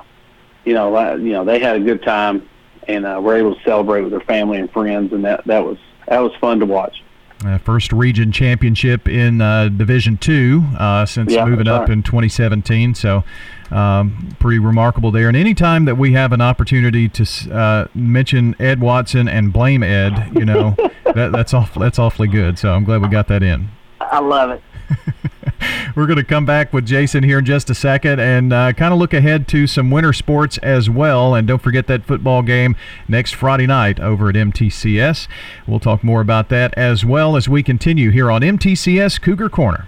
you 0.64 0.74
know, 0.74 1.16
you 1.16 1.34
know, 1.34 1.44
they 1.44 1.60
had 1.60 1.76
a 1.76 1.82
good 1.82 2.02
time 2.02 2.48
and 2.88 3.06
uh, 3.06 3.20
were 3.22 3.36
able 3.36 3.56
to 3.56 3.64
celebrate 3.64 4.02
with 4.02 4.12
their 4.12 4.22
family 4.22 4.58
and 4.58 4.72
friends, 4.72 5.12
and 5.12 5.26
that 5.26 5.46
that 5.46 5.66
was 5.66 5.78
that 6.08 6.20
was 6.20 6.32
fun 6.40 6.60
to 6.60 6.66
watch. 6.66 7.04
Uh, 7.46 7.58
first 7.60 7.92
region 7.92 8.32
championship 8.32 9.08
in 9.08 9.40
uh, 9.40 9.70
Division 9.70 10.18
Two 10.18 10.64
uh, 10.80 11.06
since 11.06 11.32
yeah, 11.34 11.46
moving 11.46 11.68
up 11.68 11.82
right. 11.82 11.92
in 11.92 12.02
2017. 12.02 12.96
So, 12.96 13.24
um, 13.72 14.36
pretty 14.40 14.60
remarkable 14.60 15.12
there. 15.12 15.28
And 15.28 15.38
anytime 15.38 15.86
that 15.86 15.96
we 15.96 16.14
have 16.14 16.32
an 16.32 16.42
opportunity 16.42 17.08
to 17.10 17.54
uh, 17.54 17.88
mention 17.94 18.56
Ed 18.60 18.82
Watson 18.82 19.28
and 19.28 19.54
blame 19.54 19.84
Ed, 19.84 20.32
you 20.34 20.46
know, 20.46 20.76
that, 21.04 21.32
that's 21.32 21.54
off, 21.54 21.74
that's 21.76 22.00
awfully 22.00 22.28
good. 22.28 22.58
So 22.58 22.74
I'm 22.74 22.84
glad 22.84 23.02
we 23.02 23.10
got 23.10 23.28
that 23.28 23.44
in. 23.44 23.70
I 24.00 24.20
love 24.20 24.50
it. 24.50 24.62
We're 25.96 26.08
going 26.08 26.18
to 26.18 26.24
come 26.24 26.46
back 26.46 26.74
with 26.74 26.86
Jason 26.86 27.24
here 27.24 27.40
in 27.40 27.46
just 27.46 27.70
a 27.70 27.76
second 27.76 28.20
and 28.20 28.52
uh, 28.52 28.74
kind 28.74 28.94
of 28.94 29.00
look 29.00 29.14
ahead 29.14 29.48
to 29.50 29.68
some 29.68 29.92
winter 29.92 30.14
sports 30.14 30.58
as 30.60 30.90
well. 30.90 31.34
And 31.34 31.48
don't 31.48 31.62
forget 31.62 31.88
that 31.88 32.06
football 32.06 32.42
game 32.42 32.76
next 33.08 33.34
Friday 33.34 33.68
night 33.68 34.00
over 34.00 34.30
at 34.30 34.36
MTCS. 34.36 35.28
We'll 35.68 35.80
talk 35.80 36.04
more 36.04 36.22
about 36.22 36.50
that 36.50 36.74
as 36.76 37.06
well 37.06 37.36
as 37.36 37.48
we 37.48 37.64
continue 37.64 38.12
here 38.12 38.30
on 38.30 38.42
MTCS 38.42 39.22
Cougar 39.22 39.50
Corner. 39.50 39.88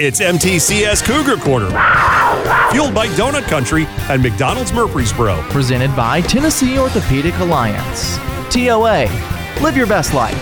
It's 0.00 0.18
MTCS 0.18 1.04
Cougar 1.04 1.36
Corner. 1.36 1.68
Fueled 2.72 2.96
by 2.96 3.06
Donut 3.14 3.44
Country 3.44 3.86
and 4.10 4.20
McDonald's 4.20 4.72
Murfreesboro. 4.72 5.40
Presented 5.50 5.94
by 5.94 6.20
Tennessee 6.20 6.80
Orthopedic 6.80 7.32
Alliance. 7.38 8.16
TOA. 8.52 9.06
Live 9.62 9.76
your 9.76 9.86
best 9.86 10.12
life. 10.12 10.34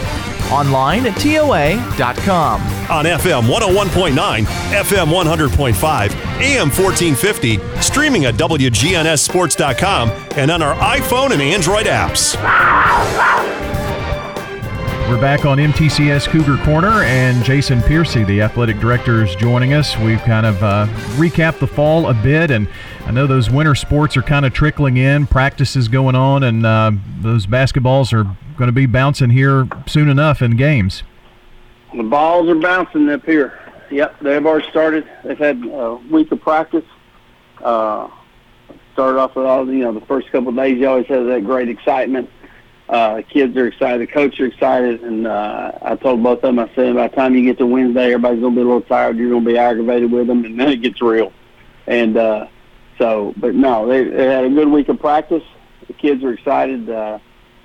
Online 0.50 1.04
at 1.04 1.18
TOA.com. 1.18 2.62
On 2.90 3.04
FM 3.04 3.42
101.9, 3.42 4.44
FM 4.72 5.08
100.5, 5.08 6.14
AM 6.40 6.70
1450, 6.70 7.58
streaming 7.82 8.24
at 8.24 8.36
WGNSSports.com, 8.36 10.08
and 10.36 10.50
on 10.50 10.62
our 10.62 10.74
iPhone 10.76 11.32
and 11.32 11.42
Android 11.42 11.84
apps. 11.84 12.38
We're 15.12 15.20
back 15.20 15.44
on 15.44 15.58
MTCS 15.58 16.26
Cougar 16.28 16.56
Corner, 16.64 17.02
and 17.02 17.44
Jason 17.44 17.82
Piercy, 17.82 18.24
the 18.24 18.40
athletic 18.40 18.80
director, 18.80 19.22
is 19.22 19.34
joining 19.34 19.74
us. 19.74 19.94
We've 19.98 20.22
kind 20.22 20.46
of 20.46 20.62
uh, 20.62 20.86
recapped 21.16 21.58
the 21.58 21.66
fall 21.66 22.08
a 22.08 22.14
bit, 22.14 22.50
and 22.50 22.66
I 23.04 23.10
know 23.10 23.26
those 23.26 23.50
winter 23.50 23.74
sports 23.74 24.16
are 24.16 24.22
kind 24.22 24.46
of 24.46 24.54
trickling 24.54 24.96
in. 24.96 25.26
Practice 25.26 25.76
is 25.76 25.88
going 25.88 26.14
on, 26.14 26.44
and 26.44 26.64
uh, 26.64 26.92
those 27.20 27.46
basketballs 27.46 28.14
are 28.14 28.24
going 28.56 28.68
to 28.68 28.72
be 28.72 28.86
bouncing 28.86 29.28
here 29.28 29.68
soon 29.86 30.08
enough 30.08 30.40
in 30.40 30.56
games. 30.56 31.02
The 31.94 32.04
balls 32.04 32.48
are 32.48 32.54
bouncing 32.54 33.10
up 33.10 33.26
here. 33.26 33.60
Yep, 33.90 34.20
they've 34.20 34.46
already 34.46 34.70
started. 34.70 35.06
They've 35.24 35.36
had 35.36 35.62
a 35.62 35.96
week 36.10 36.32
of 36.32 36.40
practice. 36.40 36.86
Uh, 37.62 38.08
started 38.94 39.18
off 39.18 39.36
with 39.36 39.44
all, 39.44 39.70
you 39.70 39.80
know, 39.80 39.92
the 39.92 40.06
first 40.06 40.32
couple 40.32 40.48
of 40.48 40.56
days, 40.56 40.78
you 40.78 40.88
always 40.88 41.06
have 41.08 41.26
that 41.26 41.44
great 41.44 41.68
excitement. 41.68 42.30
Uh, 42.92 43.22
kids 43.22 43.56
are 43.56 43.66
excited, 43.66 44.06
the 44.06 44.12
coach 44.12 44.38
are 44.38 44.44
excited, 44.44 45.02
and 45.02 45.26
uh, 45.26 45.72
I 45.80 45.96
told 45.96 46.22
both 46.22 46.44
of 46.44 46.54
them, 46.54 46.58
I 46.58 46.70
said, 46.74 46.94
by 46.94 47.08
the 47.08 47.16
time 47.16 47.34
you 47.34 47.42
get 47.42 47.56
to 47.56 47.66
Wednesday, 47.66 48.12
everybody's 48.12 48.42
to 48.42 48.50
be 48.50 48.60
a 48.60 48.64
little 48.64 48.82
tired. 48.82 49.16
You're 49.16 49.30
going 49.30 49.44
to 49.44 49.50
be 49.50 49.56
aggravated 49.56 50.12
with 50.12 50.26
them, 50.26 50.44
and 50.44 50.60
then 50.60 50.68
it 50.68 50.82
gets 50.82 51.00
real. 51.00 51.32
And 51.86 52.18
uh, 52.18 52.48
so, 52.98 53.32
but 53.38 53.54
no, 53.54 53.88
they, 53.88 54.04
they 54.04 54.26
had 54.26 54.44
a 54.44 54.50
good 54.50 54.68
week 54.68 54.90
of 54.90 55.00
practice. 55.00 55.42
The 55.86 55.94
kids 55.94 56.22
are 56.22 56.34
excited. 56.34 56.90
Uh, 56.90 57.18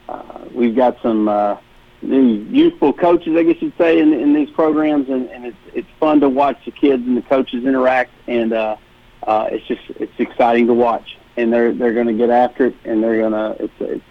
uh, 0.08 0.46
we've 0.54 0.78
got 0.78 0.96
some 1.02 1.28
uh, 1.28 1.58
new 2.02 2.46
youthful 2.50 2.94
coaches, 2.94 3.36
I 3.38 3.44
guess 3.44 3.62
you'd 3.62 3.78
say, 3.78 4.00
in, 4.00 4.14
in 4.14 4.34
these 4.34 4.50
programs, 4.52 5.10
and, 5.10 5.30
and 5.30 5.46
it's 5.46 5.58
it's 5.74 5.90
fun 6.00 6.22
to 6.22 6.30
watch 6.30 6.58
the 6.64 6.72
kids 6.72 7.06
and 7.06 7.18
the 7.18 7.22
coaches 7.24 7.66
interact, 7.66 8.12
and 8.28 8.54
uh, 8.54 8.78
uh, 9.24 9.50
it's 9.52 9.68
just 9.68 9.82
it's 10.00 10.20
exciting 10.20 10.68
to 10.68 10.74
watch. 10.74 11.18
and 11.38 11.54
they're 11.54 11.72
they're 11.74 11.94
going 11.94 12.08
to 12.08 12.14
get 12.14 12.30
after 12.30 12.66
it, 12.68 12.76
and 12.84 13.02
they're 13.04 13.20
going 13.20 13.32
to 13.32 13.64
it's, 13.64 13.74
it's 13.80 14.04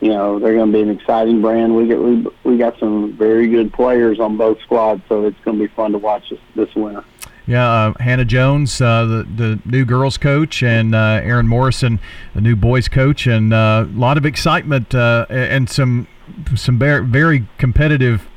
you 0.00 0.08
know 0.08 0.38
they're 0.38 0.54
going 0.54 0.72
to 0.72 0.76
be 0.76 0.82
an 0.82 0.90
exciting 0.90 1.40
brand. 1.40 1.74
We 1.74 1.86
get 1.86 1.98
we 2.00 2.26
we 2.44 2.58
got 2.58 2.78
some 2.78 3.12
very 3.16 3.48
good 3.48 3.72
players 3.72 4.20
on 4.20 4.36
both 4.36 4.60
squads, 4.62 5.02
so 5.08 5.24
it's 5.24 5.38
going 5.40 5.58
to 5.58 5.66
be 5.66 5.72
fun 5.74 5.92
to 5.92 5.98
watch 5.98 6.30
this 6.30 6.40
this 6.54 6.74
winter. 6.74 7.04
Yeah, 7.46 7.70
uh, 7.70 7.94
Hannah 8.00 8.24
Jones, 8.24 8.80
uh, 8.80 9.04
the 9.04 9.26
the 9.36 9.60
new 9.64 9.84
girls 9.84 10.18
coach, 10.18 10.62
and 10.62 10.94
uh, 10.94 11.20
Aaron 11.22 11.46
Morrison, 11.46 12.00
the 12.34 12.40
new 12.40 12.56
boys 12.56 12.88
coach, 12.88 13.26
and 13.26 13.54
uh, 13.54 13.86
a 13.86 13.98
lot 13.98 14.18
of 14.18 14.26
excitement 14.26 14.94
uh, 14.94 15.26
and 15.30 15.70
some 15.70 16.08
some 16.56 16.78
very, 16.78 17.04
very 17.04 17.46
competitive 17.56 18.28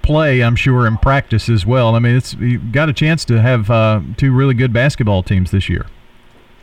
play. 0.00 0.42
I'm 0.42 0.56
sure 0.56 0.86
in 0.86 0.96
practice 0.96 1.50
as 1.50 1.66
well. 1.66 1.94
I 1.94 1.98
mean, 1.98 2.16
it's 2.16 2.32
you 2.34 2.58
got 2.58 2.88
a 2.88 2.94
chance 2.94 3.26
to 3.26 3.42
have 3.42 3.70
uh, 3.70 4.00
two 4.16 4.32
really 4.32 4.54
good 4.54 4.72
basketball 4.72 5.22
teams 5.22 5.50
this 5.50 5.68
year. 5.68 5.86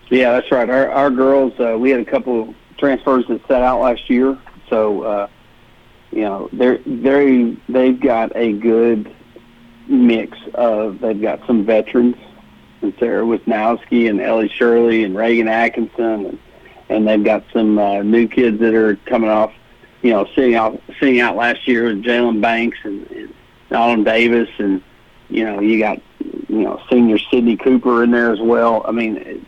Yeah, 0.09 0.31
that's 0.31 0.51
right. 0.51 0.69
Our 0.69 0.89
our 0.89 1.11
girls, 1.11 1.53
we 1.79 1.91
had 1.91 1.99
a 1.99 2.05
couple 2.05 2.55
transfers 2.83 3.25
that 3.27 3.39
set 3.47 3.61
out 3.61 3.79
last 3.79 4.09
year, 4.09 4.37
so 4.69 5.29
you 6.11 6.21
know 6.21 6.49
they're 6.51 6.79
very 6.85 7.57
they've 7.69 7.99
got 7.99 8.35
a 8.35 8.51
good 8.51 9.09
mix 9.87 10.37
of 10.53 10.99
they've 10.99 11.21
got 11.21 11.39
some 11.47 11.65
veterans 11.65 12.17
and 12.81 12.93
Sarah 12.99 13.23
Wisnowski 13.23 14.09
and 14.09 14.19
Ellie 14.19 14.49
Shirley 14.49 15.05
and 15.05 15.15
Reagan 15.15 15.47
Atkinson 15.47 16.25
and 16.25 16.39
and 16.89 17.07
they've 17.07 17.23
got 17.23 17.45
some 17.53 17.79
uh, 17.79 18.03
new 18.03 18.27
kids 18.27 18.59
that 18.59 18.75
are 18.75 18.97
coming 19.05 19.29
off, 19.29 19.53
you 20.01 20.11
know, 20.11 20.27
sitting 20.35 20.55
out 20.55 20.81
sitting 20.99 21.21
out 21.21 21.37
last 21.37 21.65
year 21.67 21.85
with 21.85 22.03
Jalen 22.03 22.41
Banks 22.41 22.77
and, 22.83 23.09
and 23.11 23.33
Alan 23.71 24.03
Davis 24.03 24.49
and 24.57 24.83
you 25.29 25.45
know 25.45 25.61
you 25.61 25.79
got 25.79 26.01
you 26.19 26.63
know 26.63 26.81
senior 26.91 27.17
Sydney 27.31 27.55
Cooper 27.55 28.03
in 28.03 28.11
there 28.11 28.33
as 28.33 28.41
well. 28.41 28.83
I 28.85 28.91
mean, 28.91 29.45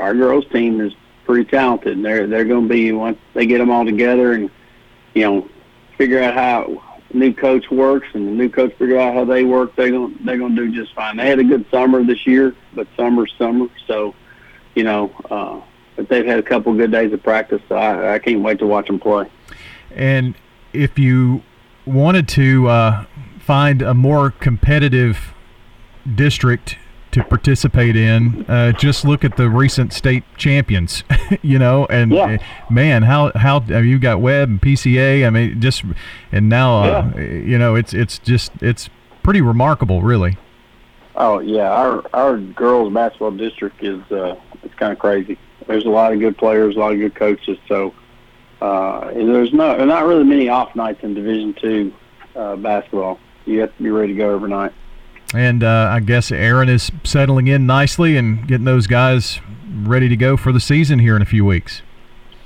our 0.00 0.14
girls 0.14 0.46
team 0.50 0.80
is 0.80 0.94
pretty 1.24 1.48
talented. 1.50 2.02
They're 2.02 2.26
they're 2.26 2.44
going 2.44 2.68
to 2.68 2.74
be 2.74 2.92
once 2.92 3.18
they 3.34 3.46
get 3.46 3.58
them 3.58 3.70
all 3.70 3.84
together 3.84 4.32
and 4.32 4.50
you 5.14 5.22
know 5.22 5.48
figure 5.96 6.22
out 6.22 6.34
how 6.34 6.82
new 7.12 7.32
coach 7.32 7.70
works 7.70 8.08
and 8.14 8.26
the 8.26 8.32
new 8.32 8.48
coach 8.48 8.74
figure 8.74 8.98
out 8.98 9.14
how 9.14 9.24
they 9.24 9.44
work, 9.44 9.74
they're 9.76 9.90
going 9.90 10.18
they're 10.24 10.38
going 10.38 10.54
to 10.56 10.66
do 10.66 10.74
just 10.74 10.94
fine. 10.94 11.16
They 11.16 11.28
had 11.28 11.38
a 11.38 11.44
good 11.44 11.66
summer 11.70 12.04
this 12.04 12.26
year, 12.26 12.54
but 12.74 12.86
summer's 12.96 13.32
summer, 13.38 13.68
so 13.86 14.14
you 14.74 14.84
know. 14.84 15.10
Uh, 15.30 15.60
but 15.96 16.08
they've 16.08 16.26
had 16.26 16.40
a 16.40 16.42
couple 16.42 16.74
good 16.74 16.90
days 16.90 17.12
of 17.12 17.22
practice, 17.22 17.62
so 17.68 17.76
I, 17.76 18.14
I 18.14 18.18
can't 18.18 18.42
wait 18.42 18.58
to 18.58 18.66
watch 18.66 18.88
them 18.88 18.98
play. 18.98 19.30
And 19.94 20.34
if 20.72 20.98
you 20.98 21.42
wanted 21.86 22.26
to 22.30 22.66
uh, 22.66 23.04
find 23.38 23.80
a 23.80 23.94
more 23.94 24.30
competitive 24.30 25.34
district 26.14 26.78
to 27.14 27.22
participate 27.22 27.94
in. 27.94 28.44
Uh, 28.48 28.72
just 28.72 29.04
look 29.04 29.24
at 29.24 29.36
the 29.36 29.48
recent 29.48 29.92
state 29.92 30.24
champions, 30.36 31.04
you 31.42 31.58
know, 31.60 31.86
and 31.86 32.12
yeah. 32.12 32.24
uh, 32.24 32.72
man, 32.72 33.04
how 33.04 33.30
how 33.36 33.58
I 33.60 33.80
mean, 33.80 33.86
you 33.86 33.98
got 34.00 34.20
Webb 34.20 34.48
and 34.48 34.60
PCA. 34.60 35.24
I 35.24 35.30
mean, 35.30 35.60
just 35.60 35.84
and 36.32 36.48
now 36.48 36.82
uh, 36.82 37.12
yeah. 37.14 37.22
you 37.22 37.56
know 37.56 37.76
it's 37.76 37.94
it's 37.94 38.18
just 38.18 38.50
it's 38.60 38.90
pretty 39.22 39.40
remarkable, 39.40 40.02
really. 40.02 40.36
Oh 41.14 41.38
yeah, 41.38 41.70
our 41.70 42.04
our 42.12 42.36
girls 42.36 42.92
basketball 42.92 43.30
district 43.30 43.82
is 43.82 44.02
uh, 44.10 44.34
it's 44.64 44.74
kind 44.74 44.92
of 44.92 44.98
crazy. 44.98 45.38
There's 45.68 45.84
a 45.84 45.90
lot 45.90 46.12
of 46.12 46.18
good 46.18 46.36
players, 46.36 46.74
a 46.74 46.78
lot 46.80 46.92
of 46.92 46.98
good 46.98 47.14
coaches. 47.14 47.58
So 47.68 47.94
uh, 48.60 49.12
there's 49.12 49.52
no 49.52 49.84
not 49.84 50.04
really 50.04 50.24
many 50.24 50.48
off 50.48 50.74
nights 50.74 51.04
in 51.04 51.14
Division 51.14 51.54
Two 51.54 51.94
uh, 52.34 52.56
basketball. 52.56 53.20
You 53.46 53.60
have 53.60 53.76
to 53.76 53.82
be 53.82 53.90
ready 53.90 54.14
to 54.14 54.18
go 54.18 54.34
every 54.34 54.50
night. 54.50 54.72
And 55.34 55.64
uh, 55.64 55.88
I 55.90 56.00
guess 56.00 56.30
Aaron 56.30 56.68
is 56.68 56.92
settling 57.02 57.48
in 57.48 57.66
nicely 57.66 58.16
and 58.16 58.46
getting 58.46 58.64
those 58.64 58.86
guys 58.86 59.40
ready 59.82 60.08
to 60.08 60.16
go 60.16 60.36
for 60.36 60.52
the 60.52 60.60
season 60.60 61.00
here 61.00 61.16
in 61.16 61.22
a 61.22 61.26
few 61.26 61.44
weeks. 61.44 61.82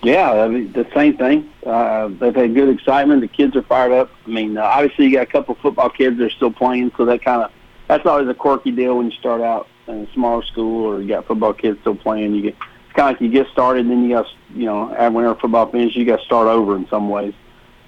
Yeah, 0.03 0.31
I 0.31 0.49
mean, 0.49 0.73
the 0.73 0.87
same 0.95 1.17
thing. 1.17 1.51
Uh, 1.67 2.09
they've 2.09 2.35
had 2.35 2.55
good 2.55 2.69
excitement. 2.69 3.21
The 3.21 3.29
kids 3.29 3.57
are 3.57 3.63
fired 3.63 3.93
up. 3.93 4.11
I 4.27 4.31
mean, 4.31 4.57
uh, 4.57 4.63
obviously 4.63 5.07
you 5.07 5.13
got 5.13 5.23
a 5.25 5.27
couple 5.27 5.55
of 5.55 5.61
football 5.61 5.91
kids 5.91 6.19
that 6.19 6.25
are 6.25 6.31
still 6.31 6.53
playing, 6.53 6.93
so 6.97 7.05
that 7.05 7.23
kind 7.23 7.43
of 7.43 7.51
that's 7.89 8.07
always 8.07 8.29
a 8.29 8.35
quirky 8.35 8.71
deal 8.71 8.99
when 8.99 9.11
you 9.11 9.17
start 9.19 9.41
out 9.41 9.67
in 9.87 10.07
a 10.07 10.13
smaller 10.13 10.43
school 10.45 10.87
or 10.87 11.01
you 11.01 11.09
got 11.09 11.27
football 11.27 11.53
kids 11.53 11.81
still 11.81 11.97
playing. 11.97 12.35
You 12.35 12.43
get 12.43 12.57
it's 12.85 12.93
kind 12.95 13.09
of 13.09 13.15
like 13.15 13.21
you 13.21 13.29
get 13.29 13.49
started, 13.53 13.81
and 13.81 13.91
then 13.91 14.05
you 14.05 14.15
got 14.15 14.27
you 14.55 14.67
know, 14.67 14.87
whenever 15.11 15.35
football 15.35 15.67
finishes, 15.71 15.97
you 15.97 16.05
got 16.05 16.21
to 16.21 16.25
start 16.25 16.47
over 16.47 16.77
in 16.77 16.89
some 16.89 17.09
ways. 17.09 17.35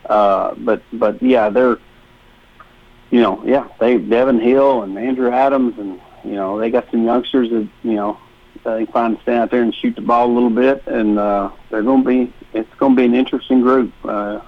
Uh, 0.06 0.54
but 0.56 0.82
but 0.92 1.22
yeah, 1.22 1.48
they're 1.48 1.78
you 3.10 3.20
know, 3.20 3.42
yeah, 3.44 3.68
they 3.80 3.98
Devin 3.98 4.40
Hill 4.40 4.82
and 4.82 4.96
Andrew 4.98 5.30
Adams, 5.30 5.78
and 5.78 6.00
you 6.24 6.32
know, 6.32 6.58
they 6.58 6.70
got 6.70 6.90
some 6.90 7.04
youngsters 7.04 7.50
that 7.50 7.68
you 7.82 7.94
know 7.94 8.18
they 8.64 8.86
find 8.86 9.16
to 9.16 9.22
stand 9.22 9.40
out 9.40 9.50
there 9.50 9.62
and 9.62 9.74
shoot 9.74 9.94
the 9.96 10.02
ball 10.02 10.30
a 10.30 10.32
little 10.32 10.50
bit, 10.50 10.86
and 10.86 11.18
uh, 11.18 11.50
they're 11.70 11.82
going 11.82 12.04
to 12.04 12.08
be 12.08 12.32
it's 12.52 12.72
going 12.78 12.94
to 12.94 13.00
be 13.00 13.04
an 13.04 13.14
interesting 13.14 13.60
group. 13.60 13.92
Uh, 14.04 14.40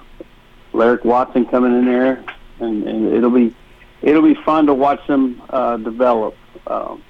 Lyric 0.73 1.05
Watson 1.05 1.45
coming 1.45 1.77
in 1.77 1.85
there, 1.85 2.23
and, 2.59 2.87
and 2.87 3.13
it'll 3.13 3.31
be 3.31 3.55
it'll 4.01 4.21
be 4.21 4.35
fun 4.45 4.65
to 4.67 4.73
watch 4.73 5.05
them 5.07 5.41
uh, 5.49 5.77
develop. 5.77 6.35
Um, 6.67 7.03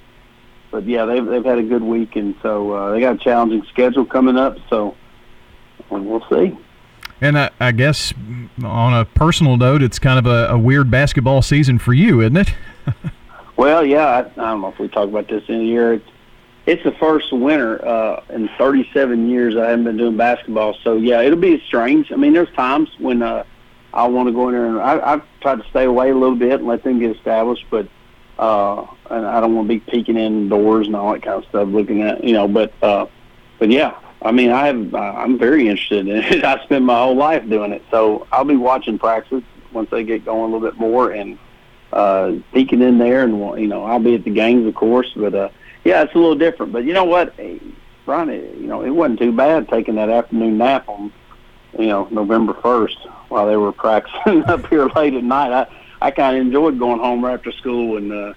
but 0.70 0.84
yeah, 0.84 1.04
they've 1.04 1.24
they've 1.24 1.44
had 1.44 1.58
a 1.58 1.62
good 1.62 1.82
week, 1.82 2.16
and 2.16 2.34
so 2.42 2.72
uh, 2.72 2.92
they 2.92 3.00
got 3.00 3.16
a 3.16 3.18
challenging 3.18 3.64
schedule 3.70 4.04
coming 4.04 4.36
up. 4.36 4.56
So 4.68 4.96
we'll 5.90 6.26
see. 6.28 6.56
And 7.24 7.38
I, 7.38 7.50
I, 7.58 7.72
guess 7.72 8.12
on 8.62 8.92
a 8.92 9.06
personal 9.06 9.56
note, 9.56 9.82
it's 9.82 9.98
kind 9.98 10.18
of 10.18 10.26
a, 10.26 10.52
a 10.52 10.58
weird 10.58 10.90
basketball 10.90 11.40
season 11.40 11.78
for 11.78 11.94
you, 11.94 12.20
isn't 12.20 12.36
it? 12.36 12.54
well, 13.56 13.82
yeah. 13.82 14.04
I, 14.04 14.18
I, 14.18 14.22
don't 14.50 14.60
know 14.60 14.68
if 14.68 14.78
we 14.78 14.88
talk 14.88 15.08
about 15.08 15.28
this 15.28 15.42
in 15.48 15.54
a 15.54 15.64
year. 15.64 15.94
It's, 15.94 16.08
it's 16.66 16.84
the 16.84 16.92
first 16.92 17.32
winter 17.32 17.82
uh, 17.82 18.22
in 18.28 18.50
37 18.58 19.30
years 19.30 19.56
I 19.56 19.70
haven't 19.70 19.84
been 19.84 19.96
doing 19.96 20.18
basketball. 20.18 20.76
So, 20.84 20.96
yeah, 20.96 21.22
it'll 21.22 21.38
be 21.38 21.62
strange. 21.66 22.12
I 22.12 22.16
mean, 22.16 22.34
there's 22.34 22.52
times 22.52 22.90
when 22.98 23.22
uh, 23.22 23.44
I 23.94 24.06
want 24.06 24.28
to 24.28 24.32
go 24.34 24.48
in 24.48 24.54
there 24.54 24.66
and 24.66 24.78
I, 24.78 25.14
I've 25.14 25.22
tried 25.40 25.62
to 25.62 25.68
stay 25.70 25.84
away 25.84 26.10
a 26.10 26.14
little 26.14 26.36
bit 26.36 26.52
and 26.52 26.66
let 26.66 26.82
them 26.82 26.98
get 26.98 27.16
established, 27.16 27.64
but 27.70 27.88
uh, 28.38 28.86
and 29.08 29.24
I 29.24 29.40
don't 29.40 29.54
want 29.54 29.66
to 29.68 29.74
be 29.74 29.80
peeking 29.80 30.18
in 30.18 30.50
doors 30.50 30.88
and 30.88 30.94
all 30.94 31.14
that 31.14 31.22
kind 31.22 31.42
of 31.42 31.48
stuff, 31.48 31.68
looking 31.70 32.02
at, 32.02 32.22
you 32.22 32.34
know, 32.34 32.48
but, 32.48 32.74
uh, 32.82 33.06
but 33.58 33.70
yeah, 33.70 33.98
I 34.24 34.32
mean, 34.32 34.50
I 34.50 34.66
have, 34.68 34.94
uh, 34.94 34.98
I'm 34.98 35.38
very 35.38 35.68
interested 35.68 36.08
in 36.08 36.16
it. 36.16 36.44
I 36.44 36.62
spent 36.64 36.84
my 36.84 36.96
whole 36.96 37.14
life 37.14 37.48
doing 37.48 37.72
it, 37.72 37.82
so 37.90 38.26
I'll 38.32 38.44
be 38.44 38.56
watching 38.56 38.98
practice 38.98 39.44
once 39.72 39.90
they 39.90 40.02
get 40.02 40.24
going 40.24 40.50
a 40.50 40.54
little 40.54 40.66
bit 40.66 40.78
more 40.78 41.10
and 41.10 41.38
uh, 41.92 42.36
peeking 42.52 42.80
in 42.80 42.98
there, 42.98 43.22
and 43.22 43.38
you 43.60 43.68
know, 43.68 43.84
I'll 43.84 44.00
be 44.00 44.14
at 44.14 44.24
the 44.24 44.30
games, 44.30 44.66
of 44.66 44.74
course. 44.74 45.12
But 45.14 45.34
uh, 45.34 45.48
yeah, 45.84 46.02
it's 46.02 46.14
a 46.14 46.18
little 46.18 46.34
different. 46.34 46.72
But 46.72 46.84
you 46.84 46.92
know 46.92 47.04
what, 47.04 47.34
Ron, 48.06 48.30
you 48.30 48.66
know, 48.66 48.82
it 48.82 48.90
wasn't 48.90 49.20
too 49.20 49.32
bad 49.32 49.68
taking 49.68 49.94
that 49.96 50.08
afternoon 50.08 50.58
nap 50.58 50.88
on, 50.88 51.12
you 51.78 51.86
know, 51.86 52.08
November 52.10 52.54
first 52.54 52.98
while 53.28 53.46
they 53.46 53.56
were 53.56 53.72
practicing 53.72 54.44
up 54.46 54.66
here 54.66 54.86
late 54.96 55.14
at 55.14 55.22
night. 55.22 55.52
I 55.52 55.66
I 56.00 56.10
kind 56.10 56.36
of 56.36 56.46
enjoyed 56.46 56.78
going 56.78 56.98
home 56.98 57.24
right 57.24 57.34
after 57.34 57.52
school 57.52 57.96
and 57.96 58.12
uh, 58.12 58.34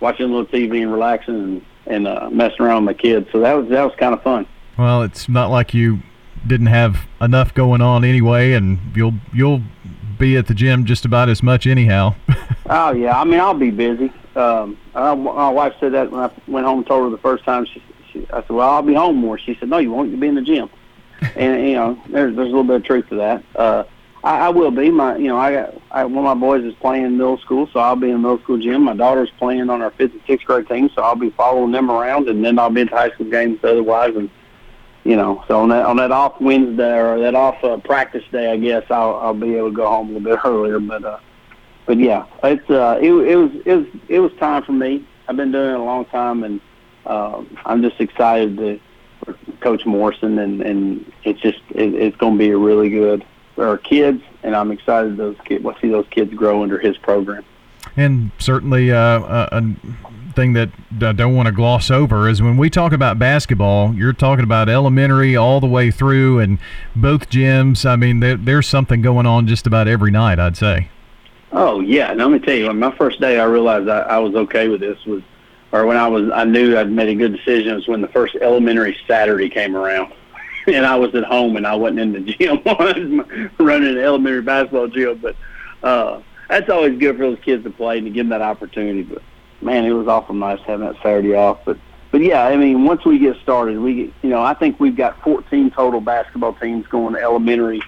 watching 0.00 0.26
a 0.26 0.28
little 0.28 0.46
TV 0.46 0.82
and 0.82 0.92
relaxing 0.92 1.34
and 1.34 1.64
and 1.86 2.06
uh, 2.06 2.28
messing 2.30 2.60
around 2.60 2.84
with 2.84 2.96
my 2.96 3.00
kids. 3.00 3.28
So 3.32 3.40
that 3.40 3.54
was 3.54 3.68
that 3.68 3.84
was 3.84 3.94
kind 3.96 4.14
of 4.14 4.22
fun. 4.22 4.46
Well, 4.78 5.02
it's 5.02 5.28
not 5.28 5.50
like 5.50 5.74
you 5.74 6.00
didn't 6.46 6.66
have 6.66 7.06
enough 7.20 7.52
going 7.52 7.80
on 7.80 8.04
anyway, 8.04 8.52
and 8.52 8.78
you'll 8.94 9.14
you'll 9.32 9.62
be 10.18 10.36
at 10.36 10.46
the 10.46 10.54
gym 10.54 10.84
just 10.84 11.04
about 11.04 11.28
as 11.28 11.42
much 11.42 11.66
anyhow. 11.66 12.14
oh 12.70 12.92
yeah, 12.92 13.20
I 13.20 13.24
mean 13.24 13.40
I'll 13.40 13.54
be 13.54 13.70
busy. 13.70 14.12
Um, 14.36 14.78
I, 14.94 15.14
my 15.14 15.50
wife 15.50 15.74
said 15.80 15.92
that 15.92 16.12
when 16.12 16.20
I 16.22 16.30
went 16.46 16.64
home 16.64 16.78
and 16.78 16.86
told 16.86 17.04
her 17.04 17.10
the 17.10 17.20
first 17.20 17.44
time. 17.44 17.66
She, 17.66 17.82
she, 18.12 18.26
I 18.32 18.40
said, 18.42 18.50
"Well, 18.50 18.70
I'll 18.70 18.82
be 18.82 18.94
home 18.94 19.16
more." 19.16 19.36
She 19.36 19.56
said, 19.58 19.68
"No, 19.68 19.78
you 19.78 19.90
won't. 19.90 20.10
You'll 20.10 20.20
be 20.20 20.28
in 20.28 20.36
the 20.36 20.42
gym." 20.42 20.70
and 21.34 21.68
you 21.68 21.74
know, 21.74 22.00
there's 22.08 22.36
there's 22.36 22.46
a 22.46 22.50
little 22.50 22.64
bit 22.64 22.76
of 22.76 22.84
truth 22.84 23.08
to 23.08 23.16
that. 23.16 23.44
Uh, 23.56 23.84
I, 24.22 24.46
I 24.46 24.48
will 24.50 24.70
be. 24.70 24.90
My 24.90 25.16
you 25.16 25.26
know, 25.26 25.38
I 25.38 25.52
got 25.52 25.74
I, 25.90 26.04
one 26.04 26.24
of 26.24 26.38
my 26.38 26.40
boys 26.40 26.64
is 26.64 26.74
playing 26.74 27.16
middle 27.16 27.38
school, 27.38 27.68
so 27.72 27.80
I'll 27.80 27.96
be 27.96 28.10
in 28.10 28.12
the 28.12 28.18
middle 28.18 28.38
school 28.38 28.58
gym. 28.58 28.84
My 28.84 28.94
daughter's 28.94 29.30
playing 29.38 29.70
on 29.70 29.82
our 29.82 29.90
fifth 29.90 30.12
and 30.12 30.22
sixth 30.26 30.46
grade 30.46 30.68
team, 30.68 30.88
so 30.94 31.02
I'll 31.02 31.16
be 31.16 31.30
following 31.30 31.72
them 31.72 31.90
around, 31.90 32.28
and 32.28 32.44
then 32.44 32.60
I'll 32.60 32.70
be 32.70 32.82
at 32.82 32.90
high 32.90 33.10
school 33.10 33.28
games 33.28 33.58
otherwise, 33.64 34.14
and 34.14 34.30
you 35.08 35.16
know, 35.16 35.42
so 35.48 35.58
on 35.60 35.70
that 35.70 35.86
on 35.86 35.96
that 35.96 36.12
off 36.12 36.38
Wednesday 36.38 36.98
or 36.98 37.18
that 37.20 37.34
off 37.34 37.64
uh, 37.64 37.78
practice 37.78 38.24
day, 38.30 38.52
I 38.52 38.58
guess 38.58 38.84
I'll 38.90 39.16
I'll 39.16 39.32
be 39.32 39.54
able 39.54 39.70
to 39.70 39.74
go 39.74 39.88
home 39.88 40.10
a 40.10 40.18
little 40.18 40.36
bit 40.36 40.40
earlier. 40.44 40.78
But 40.78 41.02
uh, 41.02 41.18
but 41.86 41.98
yeah, 41.98 42.26
it's 42.44 42.68
uh, 42.68 42.98
it, 43.00 43.10
it 43.10 43.36
was 43.36 43.50
it 43.64 43.74
was 43.74 43.86
it 44.08 44.18
was 44.18 44.32
time 44.38 44.64
for 44.64 44.72
me. 44.72 45.08
I've 45.26 45.36
been 45.36 45.50
doing 45.50 45.70
it 45.70 45.80
a 45.80 45.82
long 45.82 46.04
time, 46.04 46.44
and 46.44 46.60
uh, 47.06 47.42
I'm 47.64 47.80
just 47.80 47.98
excited 48.02 48.58
to 48.58 48.78
Coach 49.60 49.86
Morrison, 49.86 50.38
and 50.40 50.60
and 50.60 51.10
it's 51.24 51.40
just 51.40 51.60
it, 51.70 51.94
it's 51.94 52.16
going 52.18 52.34
to 52.34 52.38
be 52.38 52.50
a 52.50 52.58
really 52.58 52.90
good 52.90 53.24
for 53.54 53.66
our 53.66 53.78
kids, 53.78 54.22
and 54.42 54.54
I'm 54.54 54.70
excited 54.70 55.16
those 55.16 55.38
kids. 55.46 55.64
We'll 55.64 55.78
see 55.80 55.88
those 55.88 56.06
kids 56.10 56.34
grow 56.34 56.62
under 56.62 56.78
his 56.78 56.98
program. 56.98 57.46
And 57.96 58.30
certainly, 58.38 58.92
uh, 58.92 59.48
a 59.50 59.74
thing 60.38 60.52
that 60.52 60.70
I 61.02 61.12
don't 61.12 61.34
want 61.34 61.46
to 61.46 61.52
gloss 61.52 61.90
over 61.90 62.28
is 62.28 62.40
when 62.40 62.56
we 62.56 62.70
talk 62.70 62.92
about 62.92 63.18
basketball, 63.18 63.92
you're 63.94 64.12
talking 64.12 64.44
about 64.44 64.68
elementary 64.68 65.34
all 65.34 65.58
the 65.58 65.66
way 65.66 65.90
through, 65.90 66.38
and 66.38 66.58
both 66.94 67.28
gyms. 67.28 67.84
I 67.84 67.96
mean, 67.96 68.20
there, 68.20 68.36
there's 68.36 68.68
something 68.68 69.02
going 69.02 69.26
on 69.26 69.48
just 69.48 69.66
about 69.66 69.88
every 69.88 70.12
night. 70.12 70.38
I'd 70.38 70.56
say. 70.56 70.90
Oh 71.50 71.80
yeah, 71.80 72.12
and 72.12 72.20
let 72.20 72.30
me 72.30 72.38
tell 72.38 72.54
you, 72.54 72.68
on 72.68 72.78
my 72.78 72.94
first 72.96 73.20
day 73.20 73.40
I 73.40 73.44
realized 73.44 73.88
I, 73.88 74.00
I 74.00 74.18
was 74.18 74.34
okay 74.34 74.68
with 74.68 74.80
this 74.80 75.04
was 75.06 75.22
or 75.72 75.86
when 75.86 75.96
I 75.96 76.08
was, 76.08 76.30
I 76.32 76.44
knew 76.44 76.78
I'd 76.78 76.90
made 76.90 77.08
a 77.08 77.14
good 77.14 77.36
decision 77.36 77.74
was 77.74 77.88
when 77.88 78.00
the 78.00 78.08
first 78.08 78.36
elementary 78.36 78.96
Saturday 79.06 79.50
came 79.50 79.76
around, 79.76 80.12
and 80.66 80.86
I 80.86 80.96
was 80.96 81.14
at 81.14 81.24
home 81.24 81.56
and 81.56 81.66
I 81.66 81.74
wasn't 81.74 82.00
in 82.00 82.12
the 82.12 82.20
gym 82.20 82.62
running 83.58 83.88
an 83.88 83.98
elementary 83.98 84.42
basketball 84.42 84.88
gym. 84.88 85.18
But 85.18 85.36
uh, 85.82 86.22
that's 86.48 86.70
always 86.70 86.98
good 86.98 87.16
for 87.16 87.22
those 87.22 87.38
kids 87.40 87.64
to 87.64 87.70
play 87.70 87.98
and 87.98 88.06
to 88.06 88.10
give 88.10 88.28
them 88.28 88.30
that 88.38 88.42
opportunity. 88.42 89.02
But 89.02 89.22
man, 89.60 89.84
it 89.84 89.92
was 89.92 90.08
awful 90.08 90.34
nice 90.34 90.60
having 90.60 90.86
that 90.86 90.96
Saturday 91.02 91.34
off. 91.34 91.60
But 91.64 91.78
but 92.10 92.22
yeah, 92.22 92.44
I 92.44 92.56
mean, 92.56 92.84
once 92.84 93.04
we 93.04 93.18
get 93.18 93.36
started, 93.42 93.78
we 93.78 94.12
you 94.22 94.30
know, 94.30 94.42
I 94.42 94.54
think 94.54 94.80
we've 94.80 94.96
got 94.96 95.20
14 95.22 95.70
total 95.70 96.00
basketball 96.00 96.54
teams 96.54 96.86
going 96.86 97.14
to 97.14 97.20
elementary, 97.20 97.82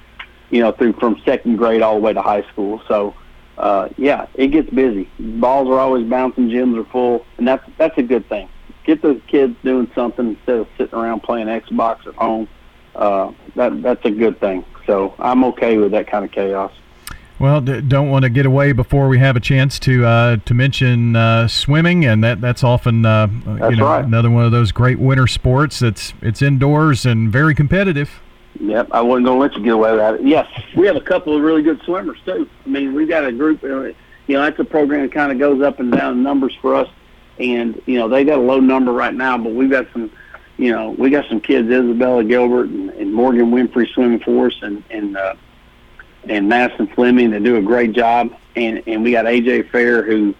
you 0.50 0.60
know, 0.60 0.72
through 0.72 0.94
from 0.94 1.20
second 1.24 1.56
grade 1.56 1.82
all 1.82 1.94
the 1.94 2.00
way 2.00 2.12
to 2.12 2.22
high 2.22 2.42
school. 2.50 2.82
So 2.86 3.14
uh, 3.58 3.88
yeah, 3.96 4.26
it 4.34 4.48
gets 4.48 4.70
busy. 4.70 5.08
Balls 5.18 5.68
are 5.68 5.78
always 5.78 6.06
bouncing, 6.06 6.48
gyms 6.48 6.78
are 6.78 6.90
full, 6.90 7.26
and 7.38 7.46
that's 7.46 7.64
that's 7.76 7.96
a 7.98 8.02
good 8.02 8.28
thing. 8.28 8.48
Get 8.84 9.02
those 9.02 9.20
kids 9.26 9.54
doing 9.62 9.90
something 9.94 10.28
instead 10.30 10.56
of 10.56 10.68
sitting 10.78 10.98
around 10.98 11.22
playing 11.22 11.46
Xbox 11.46 12.06
at 12.06 12.14
home. 12.14 12.48
Uh, 12.94 13.32
that 13.56 13.82
that's 13.82 14.04
a 14.04 14.10
good 14.10 14.40
thing. 14.40 14.64
So 14.86 15.14
I'm 15.18 15.44
okay 15.44 15.76
with 15.76 15.92
that 15.92 16.06
kind 16.06 16.24
of 16.24 16.32
chaos. 16.32 16.72
Well, 17.40 17.62
d- 17.62 17.80
don't 17.80 18.10
want 18.10 18.24
to 18.24 18.28
get 18.28 18.44
away 18.44 18.72
before 18.72 19.08
we 19.08 19.18
have 19.18 19.34
a 19.34 19.40
chance 19.40 19.78
to 19.80 20.04
uh, 20.04 20.36
to 20.44 20.52
mention 20.52 21.16
uh, 21.16 21.48
swimming, 21.48 22.04
and 22.04 22.22
that 22.22 22.42
that's 22.42 22.62
often 22.62 23.06
uh, 23.06 23.28
that's 23.46 23.70
you 23.70 23.76
know 23.78 23.86
right. 23.86 24.04
another 24.04 24.30
one 24.30 24.44
of 24.44 24.52
those 24.52 24.72
great 24.72 24.98
winter 24.98 25.26
sports. 25.26 25.78
That's 25.78 26.12
it's 26.20 26.42
indoors 26.42 27.06
and 27.06 27.32
very 27.32 27.54
competitive. 27.54 28.20
Yep, 28.60 28.88
I 28.92 29.00
wasn't 29.00 29.24
going 29.24 29.38
to 29.38 29.42
let 29.42 29.54
you 29.54 29.64
get 29.64 29.72
away 29.72 29.92
with 29.92 30.20
it. 30.20 30.26
Yes, 30.26 30.46
we 30.76 30.86
have 30.86 30.96
a 30.96 31.00
couple 31.00 31.34
of 31.34 31.40
really 31.42 31.62
good 31.62 31.80
swimmers 31.84 32.18
too. 32.26 32.46
I 32.66 32.68
mean, 32.68 32.92
we've 32.92 33.08
got 33.08 33.24
a 33.24 33.32
group. 33.32 33.64
uh, 33.64 33.68
You 33.68 33.94
know, 34.28 34.42
that's 34.42 34.58
a 34.58 34.64
program 34.64 35.00
that 35.02 35.12
kind 35.12 35.32
of 35.32 35.38
goes 35.38 35.62
up 35.62 35.80
and 35.80 35.90
down 35.90 36.18
in 36.18 36.22
numbers 36.22 36.54
for 36.60 36.74
us, 36.74 36.88
and 37.38 37.80
you 37.86 37.98
know 37.98 38.06
they 38.06 38.22
got 38.24 38.38
a 38.38 38.42
low 38.42 38.60
number 38.60 38.92
right 38.92 39.14
now, 39.14 39.38
but 39.38 39.54
we've 39.54 39.70
got 39.70 39.86
some. 39.94 40.10
You 40.58 40.72
know, 40.72 40.90
we 40.90 41.08
got 41.08 41.26
some 41.30 41.40
kids, 41.40 41.70
Isabella 41.70 42.22
Gilbert 42.22 42.68
and, 42.68 42.90
and 42.90 43.14
Morgan 43.14 43.50
Winfrey 43.50 43.90
swimming 43.94 44.20
for 44.20 44.48
us, 44.48 44.54
and 44.60 44.84
and 44.90 45.16
uh, 45.16 45.34
and 46.24 46.48
Madison 46.48 46.86
Fleming 46.88 47.30
that 47.30 47.42
do 47.42 47.56
a 47.56 47.62
great 47.62 47.92
job, 47.92 48.34
and 48.56 48.82
and 48.86 49.02
we 49.02 49.12
got 49.12 49.24
AJ 49.24 49.70
Fair 49.70 50.02
who 50.02 50.34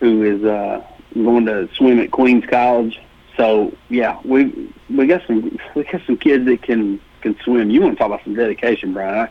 who 0.00 0.22
is 0.22 0.44
uh, 0.44 0.84
going 1.14 1.46
to 1.46 1.68
swim 1.74 2.00
at 2.00 2.10
Queens 2.10 2.44
College. 2.46 3.00
So 3.36 3.72
yeah, 3.88 4.20
we 4.24 4.72
we 4.90 5.06
got 5.06 5.26
some 5.26 5.58
we 5.74 5.84
got 5.84 6.02
some 6.06 6.16
kids 6.16 6.44
that 6.46 6.62
can 6.62 7.00
can 7.20 7.38
swim. 7.44 7.70
You 7.70 7.82
want 7.82 7.94
to 7.94 7.98
talk 7.98 8.08
about 8.08 8.24
some 8.24 8.34
dedication, 8.34 8.92
Brian? 8.92 9.28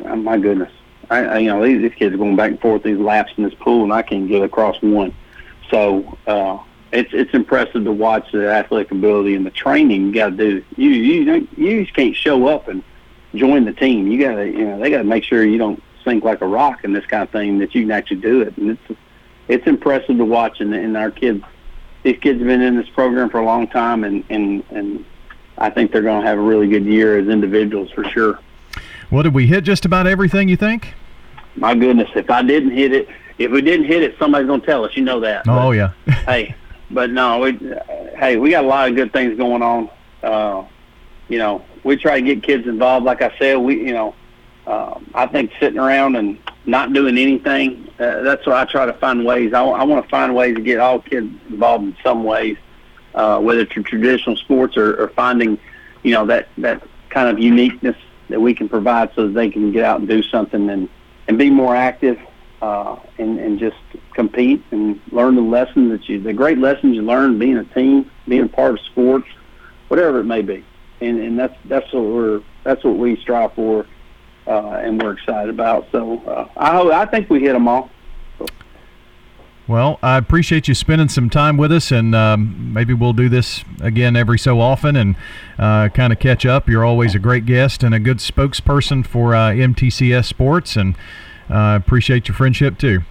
I, 0.00 0.04
oh, 0.04 0.16
my 0.16 0.38
goodness, 0.38 0.72
I, 1.10 1.24
I 1.24 1.38
you 1.38 1.48
know 1.48 1.62
these, 1.64 1.82
these 1.82 1.94
kids 1.94 2.14
are 2.14 2.18
going 2.18 2.36
back 2.36 2.50
and 2.50 2.60
forth 2.60 2.82
these 2.82 2.98
laps 2.98 3.32
in 3.36 3.44
this 3.44 3.54
pool, 3.54 3.84
and 3.84 3.92
I 3.92 4.02
can't 4.02 4.28
get 4.28 4.42
across 4.42 4.80
one. 4.82 5.14
So 5.70 6.18
uh, 6.26 6.58
it's 6.92 7.10
it's 7.12 7.34
impressive 7.34 7.84
to 7.84 7.92
watch 7.92 8.32
the 8.32 8.50
athletic 8.50 8.90
ability 8.90 9.34
and 9.34 9.46
the 9.46 9.50
training 9.50 10.06
you 10.06 10.12
got 10.12 10.30
to 10.30 10.36
do. 10.36 10.64
You 10.76 10.90
you 10.90 11.48
you 11.56 11.84
just 11.84 11.94
can't 11.94 12.16
show 12.16 12.48
up 12.48 12.68
and 12.68 12.82
join 13.34 13.64
the 13.64 13.72
team. 13.72 14.06
You 14.10 14.18
got 14.18 14.36
to 14.36 14.46
you 14.46 14.64
know 14.64 14.78
they 14.78 14.90
got 14.90 14.98
to 14.98 15.04
make 15.04 15.24
sure 15.24 15.44
you 15.44 15.58
don't 15.58 15.82
sink 16.04 16.24
like 16.24 16.40
a 16.40 16.46
rock 16.46 16.84
in 16.84 16.92
this 16.92 17.06
kind 17.06 17.22
of 17.22 17.30
thing 17.30 17.58
that 17.58 17.74
you 17.74 17.82
can 17.82 17.90
actually 17.90 18.20
do 18.20 18.42
it, 18.42 18.56
and 18.56 18.70
it's 18.70 19.00
it's 19.48 19.66
impressive 19.66 20.16
to 20.16 20.24
watch. 20.24 20.60
And, 20.60 20.74
and 20.74 20.96
our 20.96 21.10
kids, 21.10 21.44
these 22.02 22.18
kids 22.18 22.38
have 22.38 22.46
been 22.46 22.60
in 22.60 22.76
this 22.76 22.88
program 22.90 23.30
for 23.30 23.40
a 23.40 23.44
long 23.44 23.68
time, 23.68 24.04
and 24.04 24.24
and 24.30 24.64
and 24.70 25.04
I 25.58 25.70
think 25.70 25.92
they're 25.92 26.02
going 26.02 26.22
to 26.22 26.26
have 26.26 26.38
a 26.38 26.42
really 26.42 26.68
good 26.68 26.84
year 26.84 27.18
as 27.18 27.28
individuals 27.28 27.90
for 27.90 28.04
sure. 28.04 28.38
Well, 29.10 29.22
did 29.22 29.34
we 29.34 29.46
hit 29.46 29.64
just 29.64 29.84
about 29.84 30.06
everything 30.06 30.48
you 30.48 30.56
think? 30.56 30.94
My 31.56 31.74
goodness, 31.74 32.10
if 32.16 32.30
I 32.30 32.42
didn't 32.42 32.72
hit 32.72 32.92
it, 32.92 33.08
if 33.38 33.50
we 33.50 33.62
didn't 33.62 33.86
hit 33.86 34.02
it, 34.02 34.16
somebody's 34.18 34.48
going 34.48 34.60
to 34.60 34.66
tell 34.66 34.84
us. 34.84 34.96
You 34.96 35.04
know 35.04 35.20
that. 35.20 35.46
Oh 35.48 35.70
yeah. 35.70 35.92
hey, 36.26 36.54
but 36.90 37.10
no, 37.10 37.40
we 37.40 37.52
hey, 38.16 38.36
we 38.36 38.50
got 38.50 38.64
a 38.64 38.68
lot 38.68 38.88
of 38.88 38.96
good 38.96 39.12
things 39.12 39.36
going 39.36 39.62
on. 39.62 39.90
Uh, 40.22 40.64
you 41.28 41.38
know, 41.38 41.64
we 41.84 41.96
try 41.96 42.20
to 42.20 42.26
get 42.26 42.42
kids 42.42 42.66
involved. 42.66 43.06
Like 43.06 43.22
I 43.22 43.36
said, 43.38 43.56
we 43.56 43.86
you 43.86 43.92
know, 43.92 44.14
um, 44.66 45.10
I 45.14 45.26
think 45.26 45.52
sitting 45.60 45.78
around 45.78 46.16
and 46.16 46.38
not 46.66 46.92
doing 46.92 47.18
anything. 47.18 47.88
Uh, 47.98 48.22
that's 48.22 48.46
why 48.46 48.62
I 48.62 48.64
try 48.64 48.86
to 48.86 48.94
find 48.94 49.24
ways. 49.24 49.52
I, 49.52 49.62
I 49.62 49.84
want 49.84 50.04
to 50.04 50.10
find 50.10 50.34
ways 50.34 50.56
to 50.56 50.62
get 50.62 50.80
all 50.80 51.00
kids 51.00 51.32
involved 51.48 51.84
in 51.84 51.96
some 52.02 52.24
ways, 52.24 52.56
uh, 53.14 53.38
whether 53.40 53.60
it's 53.60 53.72
traditional 53.72 54.36
sports 54.36 54.76
or, 54.76 54.96
or 55.02 55.08
finding, 55.08 55.58
you 56.02 56.12
know, 56.12 56.26
that 56.26 56.48
that 56.58 56.82
kind 57.10 57.28
of 57.28 57.38
uniqueness 57.38 57.96
that 58.28 58.40
we 58.40 58.54
can 58.54 58.68
provide 58.68 59.10
so 59.14 59.26
that 59.26 59.34
they 59.34 59.50
can 59.50 59.72
get 59.72 59.84
out 59.84 60.00
and 60.00 60.08
do 60.08 60.22
something 60.22 60.70
and 60.70 60.88
and 61.28 61.38
be 61.38 61.50
more 61.50 61.76
active 61.76 62.18
uh, 62.62 62.96
and 63.18 63.38
and 63.38 63.58
just 63.58 63.76
compete 64.14 64.62
and 64.70 65.00
learn 65.12 65.34
the 65.34 65.42
lessons 65.42 65.90
that 65.90 66.08
you 66.08 66.20
the 66.20 66.32
great 66.32 66.58
lessons 66.58 66.96
you 66.96 67.02
learn 67.02 67.38
being 67.38 67.58
a 67.58 67.64
team, 67.64 68.10
being 68.26 68.44
a 68.44 68.48
part 68.48 68.72
of 68.72 68.80
sports, 68.80 69.28
whatever 69.88 70.20
it 70.20 70.24
may 70.24 70.42
be. 70.42 70.64
And 71.04 71.20
and 71.20 71.38
that's 71.38 71.56
that's 71.66 71.92
what 71.92 72.04
we're 72.04 72.42
that's 72.62 72.82
what 72.84 72.96
we 72.96 73.16
strive 73.20 73.52
for, 73.54 73.86
uh, 74.46 74.80
and 74.82 75.00
we're 75.00 75.12
excited 75.12 75.50
about. 75.50 75.86
So 75.92 76.18
uh, 76.24 76.48
I 76.56 77.02
I 77.02 77.06
think 77.06 77.30
we 77.30 77.40
hit 77.40 77.52
them 77.52 77.68
all. 77.68 77.90
Well, 79.66 79.98
I 80.02 80.18
appreciate 80.18 80.68
you 80.68 80.74
spending 80.74 81.08
some 81.08 81.30
time 81.30 81.56
with 81.56 81.72
us, 81.72 81.90
and 81.90 82.14
um, 82.14 82.74
maybe 82.74 82.92
we'll 82.92 83.14
do 83.14 83.30
this 83.30 83.64
again 83.80 84.14
every 84.14 84.38
so 84.38 84.60
often 84.60 84.94
and 84.94 85.16
uh, 85.58 85.88
kind 85.88 86.12
of 86.12 86.18
catch 86.18 86.44
up. 86.44 86.68
You're 86.68 86.84
always 86.84 87.14
a 87.14 87.18
great 87.18 87.46
guest 87.46 87.82
and 87.82 87.94
a 87.94 87.98
good 87.98 88.18
spokesperson 88.18 89.06
for 89.06 89.34
uh, 89.34 89.52
MTCS 89.52 90.26
Sports, 90.26 90.76
and 90.76 90.96
uh, 91.48 91.78
appreciate 91.80 92.28
your 92.28 92.34
friendship 92.34 92.76
too. 92.76 93.04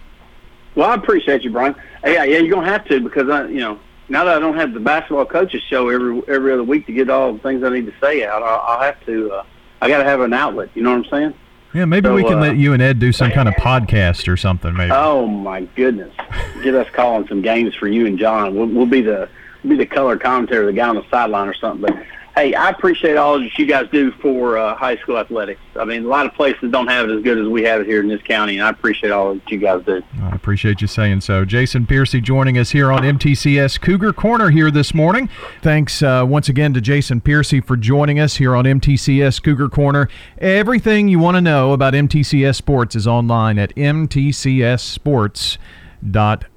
Well, 0.76 0.90
I 0.90 0.94
appreciate 0.94 1.42
you, 1.42 1.50
Brian. 1.50 1.74
Yeah, 2.04 2.22
yeah, 2.22 2.38
you're 2.38 2.54
gonna 2.54 2.70
have 2.70 2.84
to 2.86 3.00
because 3.00 3.28
I, 3.28 3.46
you 3.46 3.58
know, 3.60 3.80
now 4.08 4.24
that 4.24 4.36
I 4.36 4.40
don't 4.40 4.56
have 4.56 4.74
the 4.74 4.80
basketball 4.80 5.24
coaches 5.26 5.62
show 5.68 5.88
every 5.88 6.22
every 6.28 6.52
other 6.52 6.64
week 6.64 6.86
to 6.86 6.92
get 6.92 7.10
all 7.10 7.32
the 7.32 7.38
things 7.40 7.62
I 7.62 7.70
need 7.70 7.86
to 7.86 7.94
say 8.00 8.24
out, 8.24 8.42
I'll, 8.42 8.60
I'll 8.60 8.80
have 8.80 9.04
to. 9.06 9.32
Uh, 9.32 9.44
I 9.80 9.88
got 9.88 9.98
to 9.98 10.04
have 10.04 10.20
an 10.20 10.32
outlet. 10.32 10.70
You 10.74 10.82
know 10.82 10.90
what 10.90 11.04
I'm 11.06 11.10
saying? 11.10 11.34
Yeah, 11.74 11.84
maybe 11.86 12.06
So, 12.06 12.14
we 12.14 12.22
can 12.22 12.38
uh, 12.38 12.42
let 12.42 12.56
you 12.56 12.72
and 12.72 12.80
Ed 12.80 13.00
do 13.00 13.12
some 13.12 13.32
kind 13.32 13.48
of 13.48 13.54
podcast 13.54 14.28
or 14.32 14.36
something. 14.36 14.74
Maybe. 14.74 14.92
Oh 14.92 15.26
my 15.26 15.62
goodness! 15.74 16.14
Get 16.62 16.74
us 16.74 16.88
calling 16.92 17.26
some 17.26 17.42
games 17.42 17.74
for 17.74 17.88
you 17.88 18.06
and 18.06 18.18
John. 18.18 18.54
We'll, 18.54 18.66
we'll 18.66 18.86
be 18.86 19.02
the 19.02 19.28
we'll 19.62 19.76
be 19.76 19.76
the 19.76 19.86
color 19.86 20.16
commentator, 20.16 20.66
the 20.66 20.72
guy 20.72 20.88
on 20.88 20.96
the 20.96 21.04
sideline 21.10 21.48
or 21.48 21.54
something. 21.54 21.82
But 21.82 22.06
hey, 22.34 22.54
I 22.54 22.70
appreciate 22.70 23.16
all 23.16 23.38
that 23.38 23.58
you 23.58 23.66
guys 23.66 23.88
do 23.90 24.10
for 24.12 24.58
uh, 24.58 24.74
high 24.74 24.96
school 24.96 25.18
athletics. 25.18 25.60
I 25.76 25.84
mean, 25.84 26.04
a 26.04 26.08
lot 26.08 26.26
of 26.26 26.34
places 26.34 26.70
don't 26.70 26.88
have 26.88 27.08
it 27.08 27.16
as 27.16 27.22
good 27.22 27.38
as 27.38 27.46
we 27.46 27.62
have 27.62 27.80
it 27.80 27.86
here 27.86 28.00
in 28.00 28.08
this 28.08 28.22
county, 28.22 28.58
and 28.58 28.66
I 28.66 28.70
appreciate 28.70 29.10
all 29.10 29.34
that 29.34 29.50
you 29.50 29.58
guys 29.58 29.84
do. 29.84 30.02
I 30.22 30.34
appreciate 30.34 30.80
you 30.80 30.86
saying 30.86 31.22
so. 31.22 31.44
Jason 31.44 31.86
Piercy 31.86 32.20
joining 32.20 32.58
us 32.58 32.70
here 32.70 32.90
on 32.90 33.02
MTCS 33.02 33.80
Cougar 33.80 34.12
Corner 34.14 34.50
here 34.50 34.70
this 34.70 34.94
morning. 34.94 35.28
Thanks 35.62 36.02
uh, 36.02 36.24
once 36.26 36.48
again 36.48 36.74
to 36.74 36.80
Jason 36.80 37.20
Piercy 37.20 37.60
for 37.60 37.76
joining 37.76 38.18
us 38.18 38.36
here 38.36 38.56
on 38.56 38.64
MTCS 38.64 39.42
Cougar 39.42 39.68
Corner. 39.68 40.08
Everything 40.38 41.08
you 41.08 41.18
want 41.18 41.36
to 41.36 41.40
know 41.40 41.72
about 41.72 41.94
MTCS 41.94 42.56
Sports 42.56 42.96
is 42.96 43.06
online 43.06 43.58
at 43.58 43.74
mtcsports.com. 43.76 46.53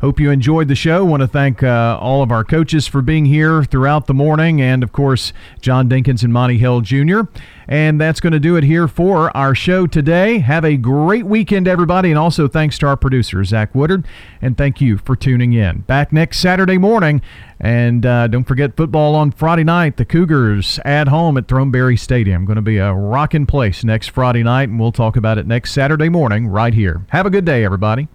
Hope 0.00 0.18
you 0.18 0.30
enjoyed 0.30 0.66
the 0.66 0.74
show. 0.74 1.04
Want 1.04 1.20
to 1.20 1.28
thank 1.28 1.62
uh, 1.62 1.96
all 2.00 2.22
of 2.22 2.32
our 2.32 2.42
coaches 2.42 2.88
for 2.88 3.02
being 3.02 3.24
here 3.24 3.62
throughout 3.62 4.06
the 4.06 4.14
morning, 4.14 4.60
and 4.60 4.82
of 4.82 4.90
course, 4.90 5.32
John 5.60 5.88
Dinkins 5.88 6.24
and 6.24 6.32
Monty 6.32 6.58
Hill 6.58 6.80
Jr. 6.80 7.20
And 7.68 8.00
that's 8.00 8.18
going 8.18 8.32
to 8.32 8.40
do 8.40 8.56
it 8.56 8.64
here 8.64 8.88
for 8.88 9.34
our 9.36 9.54
show 9.54 9.86
today. 9.86 10.40
Have 10.40 10.64
a 10.64 10.76
great 10.76 11.24
weekend, 11.24 11.68
everybody, 11.68 12.10
and 12.10 12.18
also 12.18 12.48
thanks 12.48 12.78
to 12.78 12.86
our 12.86 12.96
producer, 12.96 13.44
Zach 13.44 13.74
Woodard. 13.74 14.04
And 14.40 14.58
thank 14.58 14.80
you 14.80 14.98
for 14.98 15.14
tuning 15.14 15.52
in. 15.52 15.82
Back 15.82 16.12
next 16.12 16.40
Saturday 16.40 16.78
morning. 16.78 17.22
And 17.60 18.04
uh, 18.04 18.26
don't 18.26 18.42
forget 18.42 18.76
football 18.76 19.14
on 19.14 19.30
Friday 19.30 19.62
night. 19.62 19.96
The 19.96 20.04
Cougars 20.04 20.80
at 20.84 21.06
home 21.06 21.36
at 21.38 21.46
Throneberry 21.46 21.96
Stadium. 21.96 22.44
Going 22.44 22.56
to 22.56 22.62
be 22.62 22.78
a 22.78 22.92
rocking 22.92 23.46
place 23.46 23.84
next 23.84 24.10
Friday 24.10 24.42
night, 24.42 24.68
and 24.68 24.80
we'll 24.80 24.90
talk 24.90 25.16
about 25.16 25.38
it 25.38 25.46
next 25.46 25.70
Saturday 25.70 26.08
morning 26.08 26.48
right 26.48 26.74
here. 26.74 27.06
Have 27.10 27.24
a 27.24 27.30
good 27.30 27.44
day, 27.44 27.64
everybody. 27.64 28.08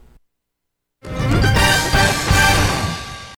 Bye. 1.10 1.37